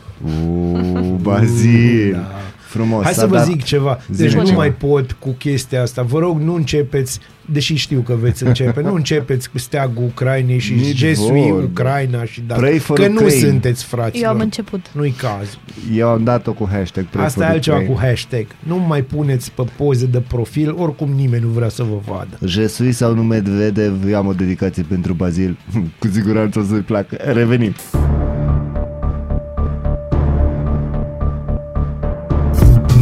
[0.46, 2.12] Uuu, Bazil!
[2.12, 2.30] Da.
[2.66, 3.04] Frumos.
[3.04, 3.44] Hai s-a să vă dat...
[3.44, 3.98] zic ceva.
[4.12, 4.56] Zi-ne Deci nu ceva.
[4.56, 6.02] mai pot cu chestia asta.
[6.02, 7.18] Vă rog, nu începeți,
[7.52, 11.62] deși știu că veți începe, nu începeți cu steagul Ucrainei și Nici Jesui vorbă.
[11.62, 12.54] Ucraina și da.
[12.54, 13.46] Pray for Că nu Ukraine.
[13.48, 14.24] sunteți fraților.
[14.28, 14.86] Eu am început.
[14.92, 15.58] Nu-i cazul.
[15.94, 17.04] Eu am dat-o cu hashtag.
[17.04, 17.98] Pray Asta for e altceva Ukraine.
[18.00, 18.46] cu hashtag.
[18.58, 22.38] Nu mai puneți pe poze de profil, oricum nimeni nu vrea să vă vadă.
[22.46, 25.58] Jesui sau nu Medvedev, eu am o dedicație pentru Bazil.
[26.00, 27.16] Cu siguranță o să-i placă.
[27.32, 27.74] Revenim.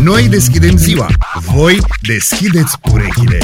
[0.05, 1.07] Noi deschidem ziua,
[1.55, 3.39] voi deschideți urechile.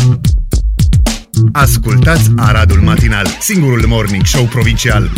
[1.53, 5.11] Ascultați Aradul Matinal, singurul morning show provincial.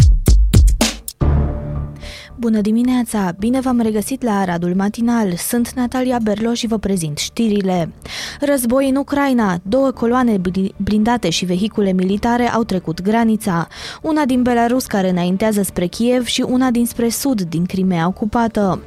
[2.42, 3.32] Bună dimineața!
[3.38, 5.36] Bine v-am regăsit la Aradul Matinal.
[5.36, 7.92] Sunt Natalia Berlo și vă prezint știrile.
[8.40, 9.58] Război în Ucraina.
[9.62, 13.68] Două coloane bli- blindate și vehicule militare au trecut granița.
[14.02, 18.82] Una din Belarus care înaintează spre Kiev și una dinspre sud din Crimea ocupată.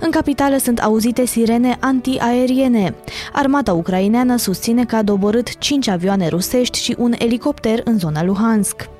[0.00, 2.94] În capitală sunt auzite sirene antiaeriene.
[3.32, 8.97] Armata ucraineană susține că a doborât 5 avioane rusești și un elicopter în zona Luhansk.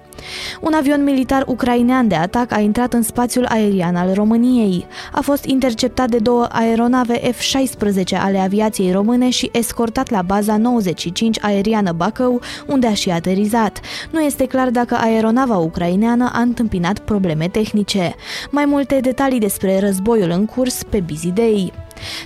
[0.61, 4.87] Un avion militar ucrainean de atac a intrat în spațiul aerian al României.
[5.13, 11.39] A fost interceptat de două aeronave F-16 ale aviației române și escortat la baza 95
[11.41, 13.81] aeriană Bacău, unde a și aterizat.
[14.11, 18.15] Nu este clar dacă aeronava ucraineană a întâmpinat probleme tehnice.
[18.51, 21.73] Mai multe detalii despre războiul în curs pe Busy Day.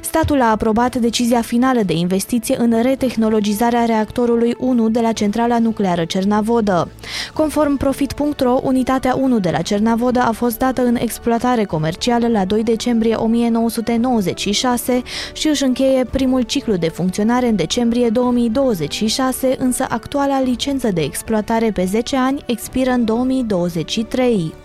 [0.02, 6.04] Statul a aprobat decizia finală de investiție în retehnologizarea reactorului 1 de la centrala nucleară
[6.04, 6.90] Cernavodă.
[7.32, 12.62] Conform Profit.ro, unitatea 1 de la Cernavodă a fost dată în exploatare comercială la 2
[12.62, 15.02] decembrie 1996
[15.32, 21.70] și își încheie primul ciclu de funcționare în decembrie 2026, însă actuala licență de exploatare
[21.70, 24.61] pe 10 ani expiră în 2023.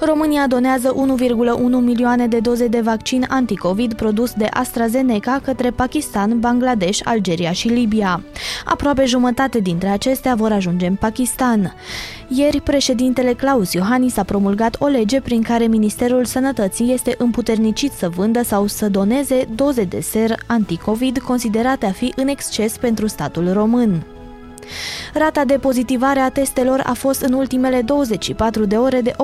[0.00, 7.00] România donează 1,1 milioane de doze de vaccin anticovid produs de AstraZeneca către Pakistan, Bangladesh,
[7.04, 8.22] Algeria și Libia.
[8.64, 11.74] Aproape jumătate dintre acestea vor ajunge în Pakistan.
[12.28, 18.08] Ieri, președintele Claus Iohannis a promulgat o lege prin care Ministerul Sănătății este împuternicit să
[18.08, 23.52] vândă sau să doneze doze de ser anticovid considerate a fi în exces pentru statul
[23.52, 24.02] român.
[25.14, 29.16] Rata de pozitivare a testelor a fost în ultimele 24 de ore de 18,4%.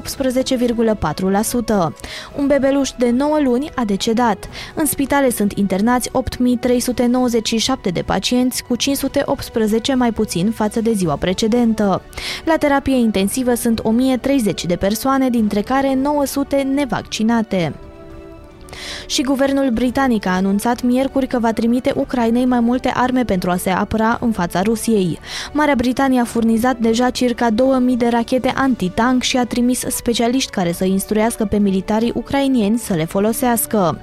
[2.37, 4.49] Un bebeluș de 9 luni a decedat.
[4.75, 12.03] În spitale sunt internați 8397 de pacienți, cu 518 mai puțin față de ziua precedentă.
[12.45, 17.75] La terapie intensivă sunt 1030 de persoane, dintre care 900 nevaccinate.
[19.07, 23.57] Și guvernul britanic a anunțat miercuri că va trimite Ucrainei mai multe arme pentru a
[23.57, 25.19] se apăra în fața Rusiei.
[25.53, 30.73] Marea Britanie a furnizat deja circa 2000 de rachete antitank și a trimis specialiști care
[30.73, 33.99] să instruiască pe militarii ucrainieni să le folosească.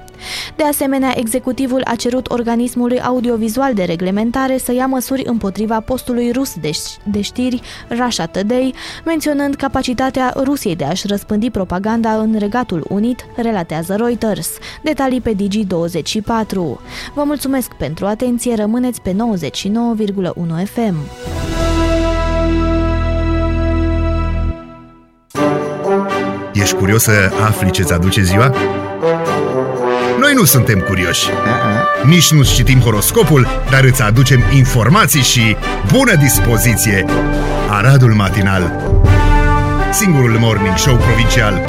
[0.56, 6.54] De asemenea, executivul a cerut organismului audiovizual de reglementare să ia măsuri împotriva postului rus
[6.54, 6.70] de,
[7.04, 8.74] de știri Russia Today,
[9.06, 14.55] menționând capacitatea Rusiei de a-și răspândi propaganda în Regatul Unit, relatează Reuters.
[14.82, 16.80] Detalii pe Digi24.
[17.14, 19.18] Vă mulțumesc pentru atenție, rămâneți pe 99,1
[20.74, 20.96] FM.
[26.54, 28.54] Ești curios să afli ce-ți aduce ziua?
[30.20, 31.30] Noi nu suntem curioși.
[32.06, 35.56] Nici nu citim horoscopul, dar îți aducem informații și
[35.92, 37.06] bună dispoziție.
[37.70, 38.94] Aradul Matinal
[39.92, 41.66] Singurul morning show provincial.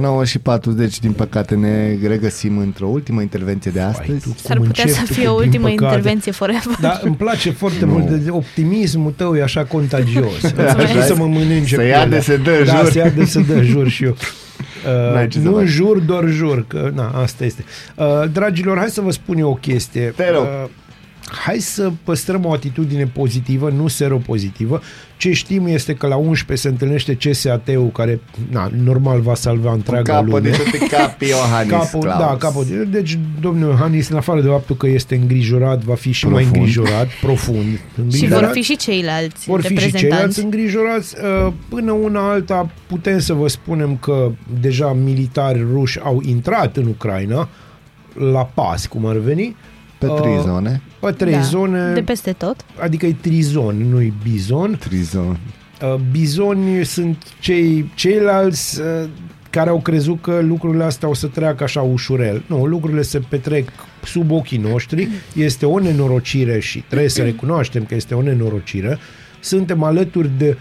[0.00, 4.20] Nouă și 40, din păcate, ne regăsim într-o ultimă intervenție de astăzi.
[4.22, 5.84] tu S-ar cum putea începi să tu fie cu o din ultimă păcate.
[5.84, 6.76] intervenție forever.
[6.80, 7.92] Da, îmi place foarte Nu.
[7.92, 10.42] mult de optimismul tău, e așa contagios.
[10.58, 11.98] Așa Începe să mă mănânce Să pielea.
[11.98, 12.90] ia de se dă da, jur.
[12.90, 14.16] să ia de se dă jur și eu.
[15.12, 15.66] N-ai Uh, ce să nu faci.
[15.66, 17.64] jur, doar jur, că na, asta este.
[17.94, 20.12] Uh, dragilor, hai să vă spun eu o chestie.
[20.16, 20.42] Te rog.
[20.42, 20.68] Uh,
[21.30, 24.80] hai să păstrăm o atitudine pozitivă, nu seropozitivă.
[25.16, 28.20] Ce știm este că la 11 se întâlnește CSAT-ul care,
[28.50, 30.38] na, normal, va salva întreaga Capă lume.
[30.40, 32.18] de toate capii Iohannis Capul, Claus.
[32.18, 32.64] da, capul.
[32.90, 36.56] Deci, domnul Iohannis, în afară de faptul că este îngrijorat, va fi și mai Profund.
[36.56, 37.64] îngrijorat, profund.
[37.76, 38.40] Și Îngrijorat.
[38.42, 40.08] vor fi și ceilalți Vor fi și reprezentanți.
[40.14, 41.14] ceilalți îngrijorați.
[41.46, 46.86] Uh, Până una alta putem să vă spunem că deja militari ruși au intrat în
[46.86, 47.48] Ucraina
[48.32, 49.56] la pas, cum ar veni,
[49.98, 50.42] Pe trei Uh,
[51.06, 51.16] zone.
[51.16, 52.56] pe trei da, zone, De peste tot.
[52.80, 54.76] adică e trizon, nu-i bizon.
[54.78, 55.38] Trizon.
[55.82, 59.08] Uh, Bizoni sunt cei ceilalți uh,
[59.50, 62.42] care au crezut că lucrurile astea o să treacă așa ușurel.
[62.46, 63.68] Nu, lucrurile se petrec
[64.04, 65.08] sub ochii noștri.
[65.34, 68.98] Este o nenorocire și trebuie să recunoaștem că este o nenorocire.
[69.40, 70.56] Suntem alături de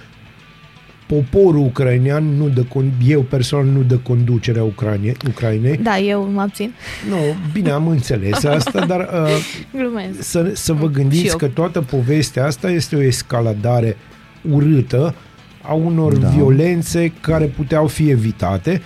[1.08, 5.78] poporul ucrainean, nu de con- eu personal nu de conducerea Ucraine, Ucrainei.
[5.84, 6.74] Da, eu mă abțin.
[7.10, 7.16] Nu,
[7.54, 9.30] bine, am înțeles asta, dar uh,
[9.74, 10.22] Glumesc.
[10.22, 11.36] să, să vă Și gândiți eu.
[11.38, 13.98] că toată povestea asta este o escaladare
[14.52, 15.16] urâtă
[15.62, 16.28] a unor Da.
[16.28, 16.34] da.
[16.34, 18.82] violențe care puteau fi evitate,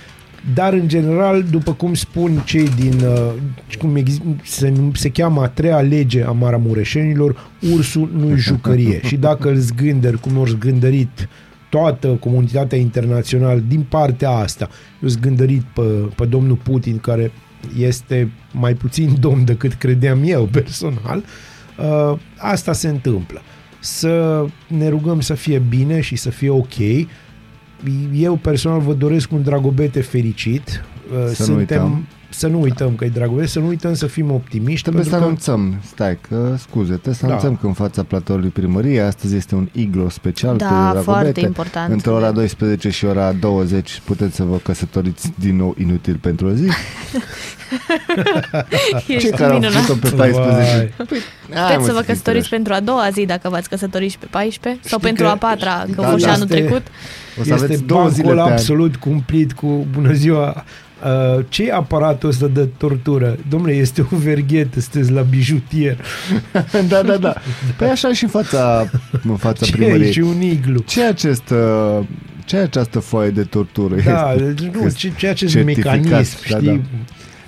[0.53, 3.31] dar în general, după cum spun cei din, uh,
[3.79, 8.99] cum ex- se, se cheamă a treia lege a maramureșenilor, ursul nu-i jucărie.
[9.05, 11.29] Și dacă îl zgânderi, cum au zgândărit
[11.69, 14.69] toată comunitatea internațională din partea asta,
[15.01, 15.81] eu zgândărit pe,
[16.15, 17.31] pe domnul Putin, care
[17.77, 21.23] este mai puțin domn decât credeam eu personal,
[21.77, 23.41] uh, asta se întâmplă.
[23.79, 26.77] Să ne rugăm să fie bine și să fie ok.
[28.13, 30.83] Eu personal vă doresc un Dragobete fericit.
[31.11, 32.07] Uh, Să nu uităm.
[32.29, 34.81] Să nu uităm că e Dragobete, să nu uităm să fim optimiști.
[34.81, 37.27] Trebuie să pentru că- anunțăm, stai că, scuze, trebuie să Da.
[37.27, 41.03] anunțăm că în fața platoului primăriei astăzi este un iglo special Da, cu Dragobete.
[41.03, 41.91] foarte important.
[41.91, 46.51] Între ora 12 și ora 20 puteți să vă căsătoriți din nou inutil pentru o
[46.51, 46.67] zi.
[49.07, 49.81] Ești Cei care au minunat.
[49.83, 50.93] făcut-o pe 14.
[50.99, 51.67] Vai.
[51.67, 54.97] Puteți să vă căsătoriți pentru a doua zi dacă v-ați căsătorit și pe 14 sau
[54.99, 56.81] Știi pentru că- a patra, că Da, a fost și da, anul este- trecut.
[57.39, 58.51] O să aveți este două zile bancul pe an.
[58.57, 60.63] absolut cumplit cu bună ziua.
[61.37, 61.73] Uh, ce e
[62.19, 63.37] aparatul ăsta de tortură?
[63.49, 65.97] Domnule, este o verghetă, sunteți la bijutier.
[66.89, 67.35] da, da, da.
[67.77, 68.89] Păi așa și în fața,
[69.23, 69.75] în fața Ce e?
[69.77, 70.11] primăriei.
[70.11, 70.79] Și un iglu.
[70.79, 71.49] Ce e acest...
[71.49, 71.99] uh,
[72.45, 73.95] Ce e această foaie de tortură?
[74.05, 76.67] Da, Este deci nu, ce, ce acest certificat, mecanism, da, știi?
[76.67, 76.79] da.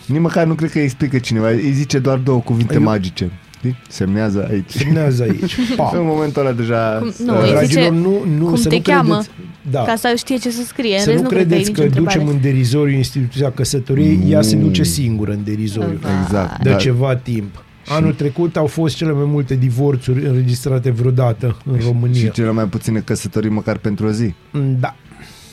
[0.06, 1.50] Nici măcar nu cred că îi explică cineva.
[1.50, 3.30] Îi zice doar două cuvinte Eu- magice.
[3.62, 3.78] Știi?
[3.90, 4.72] Semnează aici.
[4.72, 5.58] Semnează aici.
[5.70, 5.92] În Pa.
[5.94, 6.98] momentul ăla deja...
[7.00, 9.14] Cum- uh, nu, îi zice Dragilor, nu, nu, cum să te nu cheamă.
[9.14, 9.30] credeți,
[9.72, 10.96] da, Ca să știe ce să scrie.
[10.96, 12.18] În să rest nu nu cred că e credeți nicio că întrebare.
[12.20, 14.30] ducem în derizoriu instituția căsătoriei, Nu.
[14.30, 16.00] ea se duce singură în derizoriu.
[16.02, 16.10] Va.
[16.24, 16.64] Exact.
[16.64, 16.76] De da.
[16.76, 17.64] ceva timp.
[17.88, 22.20] Anul trecut au fost cele mai multe divorțuri înregistrate vreodată în România.
[22.20, 24.34] Și cele mai puține căsătorii măcar pentru o zi.
[24.80, 24.96] Da.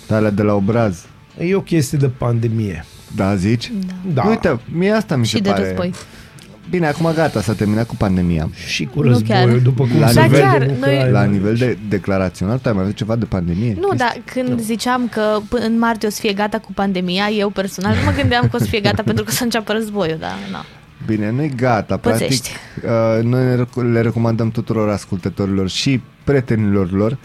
[0.07, 1.05] De alea de la obraz.
[1.39, 2.85] E o chestie de pandemie.
[3.17, 3.73] Da, zici?
[4.15, 4.23] Da.
[4.29, 5.63] Uite, mie asta mi se Și de pare...
[5.67, 5.93] război.
[6.71, 8.49] Bine, acum gata, s-a terminat cu pandemia.
[8.67, 9.59] Și cu Nu războiul, chiar.
[9.59, 11.09] după cum La se nivel- vede Da, chiar, în noi- Ucraina.
[11.21, 13.75] La nivel de declarațional, tu ai mai avut ceva de pandemie?
[13.81, 13.99] Nu, Chestii?
[13.99, 17.95] dar când ziceam că p- în martie o să fie gata cu pandemia, eu personal
[17.95, 20.35] nu mă gândeam că o să fie gata pentru că o să înceapă războiul, dar
[20.51, 20.57] nu.
[21.07, 21.97] Bine, nu e gata.
[21.97, 22.51] Practic, Pățești.
[22.85, 27.17] uh, noi ne rec- le recomandăm tuturor ascultătorilor și prietenilor lor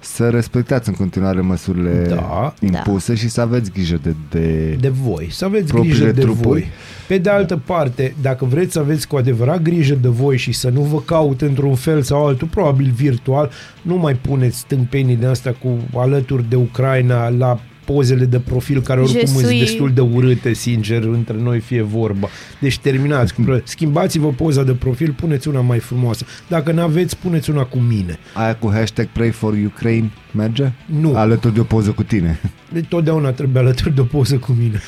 [0.00, 2.54] să respectați în continuare măsurile Da.
[2.60, 6.42] impuse și să aveți grijă de, de, de voi, să aveți Propriile grijă de trupuri.
[6.48, 6.66] voi.
[7.08, 10.68] Pe de altă parte, dacă vreți să aveți cu adevărat grijă de voi și să
[10.68, 13.50] nu vă caut într-un fel sau altul, probabil virtual,
[13.82, 17.60] nu mai puneți stâmpenii de asta cu alături de Ucraina la
[17.92, 21.82] pozele de profil care oricum Je sunt suis- destul de urâte, sincer, între noi fie
[21.82, 22.28] vorba.
[22.60, 23.34] Deci terminați.
[23.34, 26.24] cu- Schimbați-vă poza de profil, puneți una mai frumoasă.
[26.48, 28.18] Dacă nu aveți, puneți una cu mine.
[28.34, 30.72] aia cu hashtag Pray for Ukraine merge?
[31.00, 31.16] Nu.
[31.16, 32.40] Alături de o poză cu tine.
[32.72, 34.80] De totdeauna trebuie alături de o poză cu mine.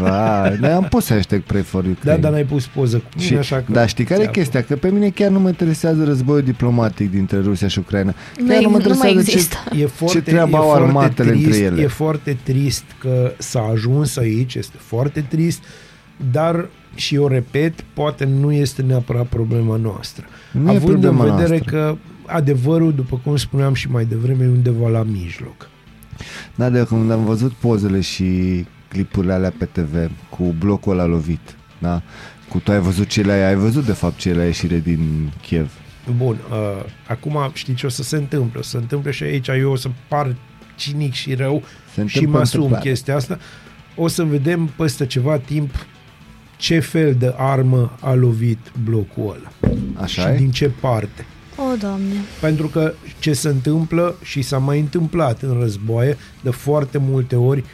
[0.00, 2.20] Vai, noi am pus hashtag Pray for Da, Ukraine.
[2.20, 3.72] dar n-ai pus poză cu mine, Și, așa că...
[3.72, 4.62] da, știi care e ți-a- chestia?
[4.62, 8.14] Că pe mine chiar nu mă interesează războiul diplomatic dintre Rusia și Ucraina.
[8.40, 9.56] Nu, Chiar nu, mă nu mai interesează ce- există.
[9.78, 11.80] E foarte, treabă e au foarte armatele între trist, ele?
[11.82, 15.62] E foarte trist că s-a ajuns aici, este foarte trist,
[16.30, 20.24] dar și eu repet, poate nu este neapărat problema noastră.
[20.52, 21.70] Nu e Având în problema vedere noastră.
[21.70, 21.96] că
[22.26, 25.68] adevărul, după cum spuneam și mai devreme, e undeva la mijloc.
[26.54, 31.56] Da, de când am văzut pozele și clipurile alea pe TV cu blocul ăla lovit,
[31.78, 32.02] da?
[32.48, 35.70] Cu tu ai văzut cele aia, ai văzut de fapt cele aia ieșire din Kiev.
[36.16, 38.58] Bun, uh, acum știi ce o să se întâmple?
[38.58, 40.36] O să se întâmple și aici eu o să par
[40.76, 41.62] cinic și rău
[41.94, 42.88] Se și întâmplă mă asum întâmplare.
[42.88, 43.38] chestia asta.
[43.96, 45.86] O să vedem peste ceva timp
[46.56, 49.72] ce fel de armă a lovit blocul ăla
[50.02, 50.36] Așa și e?
[50.36, 51.26] din ce parte.
[51.56, 52.14] O, Doamne.
[52.40, 57.64] Pentru că ce se întâmplă și s-a mai întâmplat în războaie, de foarte multe ori,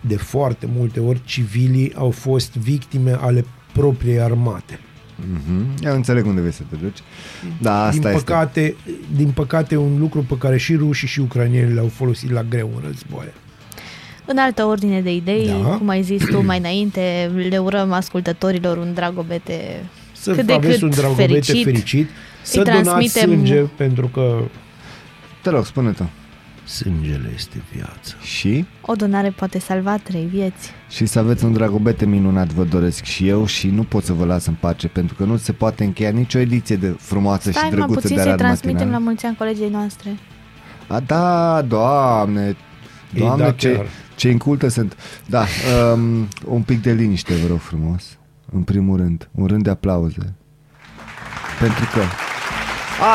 [0.00, 4.80] de foarte multe ori, civilii au fost victime ale propriei armate.
[5.20, 5.84] Mm-hmm.
[5.84, 6.98] Eu înțeleg unde vrei să te duci.
[7.60, 8.24] Da, asta din, este.
[8.24, 8.76] păcate,
[9.16, 12.82] din păcate, un lucru pe care și rușii și ucranienii l-au folosit la greu în
[12.86, 13.32] război.
[14.24, 15.68] În altă ordine de idei, Da.
[15.68, 20.72] cum ai zis tu mai înainte, le urăm ascultătorilor un dragobete Să cât de aveți
[20.72, 22.08] cât un dragobete fericit, fericit.
[22.46, 24.38] Să Îi donați transmitem- sânge, pentru că
[25.42, 26.10] Te rog, spune tu.
[26.64, 28.14] sângele este viață.
[28.22, 28.64] Și?
[28.80, 30.70] O donare poate salva trei vieți.
[30.90, 34.24] Și să aveți un dragobete minunat, vă doresc și eu și nu pot să vă
[34.24, 37.68] las în pace, pentru că nu se poate încheia nicio ediție de frumoasă Stai și
[37.68, 38.98] mă drăguță puțin de să-i Arad transmitem Matinal.
[39.00, 40.16] la mulți ani colegii noastre.
[40.86, 42.44] A, da, doamne,
[43.14, 43.86] Ei, doamne, da, ce, chiar.
[44.16, 44.96] ce incultă sunt.
[45.26, 45.44] Da,
[45.94, 48.18] um, un pic de liniște, vă rog frumos.
[48.52, 50.34] În primul rând, un rând de aplauze.
[51.60, 52.00] Pentru că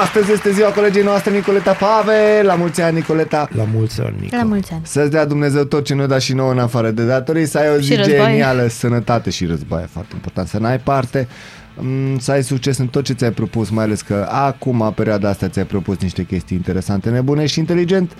[0.04, 2.42] astăzi este ziua colegii noastre Nicoleta Pave.
[2.44, 3.48] La mulți ani, Nicoleta.
[3.56, 4.36] La mulți ani, Nico.
[4.36, 4.82] La mulți ani.
[4.86, 7.70] Să-ți dea Dumnezeu tot ce ne da și nouă în afară de datorii, să ai
[7.70, 8.16] o Și zi război.
[8.18, 11.28] genială, sănătate și război, e foarte important, să n-ai parte,
[11.76, 15.48] mm, să ai succes în tot ce ți-ai propus, mai ales că acum, perioada asta,
[15.48, 18.12] ți-ai propus niște chestii interesante, nebune și inteligent,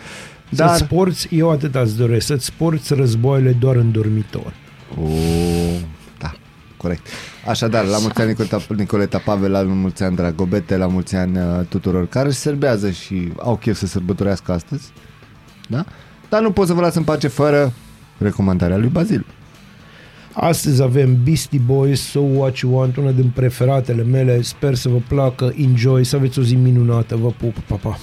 [0.50, 0.68] Dar...
[0.68, 0.78] dar...
[0.78, 4.54] Să-ți porți, eu atât îți doresc, să-ți porți războaiele doar în dormitor.
[5.04, 5.88] O, da,
[6.82, 7.08] corect.
[7.48, 11.66] Așadar, la mulți ani Nicoleta, Nicoleta Pavel, la mulți ani Dragobete, la mulți ani uh,
[11.70, 14.92] tuturor care se serbează și au chef să sărbătorească astăzi.
[15.70, 15.86] Da?
[16.30, 17.74] Dar nu pot să vă las în pace fără
[18.18, 19.26] recomandarea lui Bazil.
[20.34, 24.42] Astăzi avem Beastie Boys, So What You Want, una din preferatele mele.
[24.42, 27.16] Sper să vă placă, enjoy, să aveți o zi minunată.
[27.16, 27.98] Vă pup, pa, pa!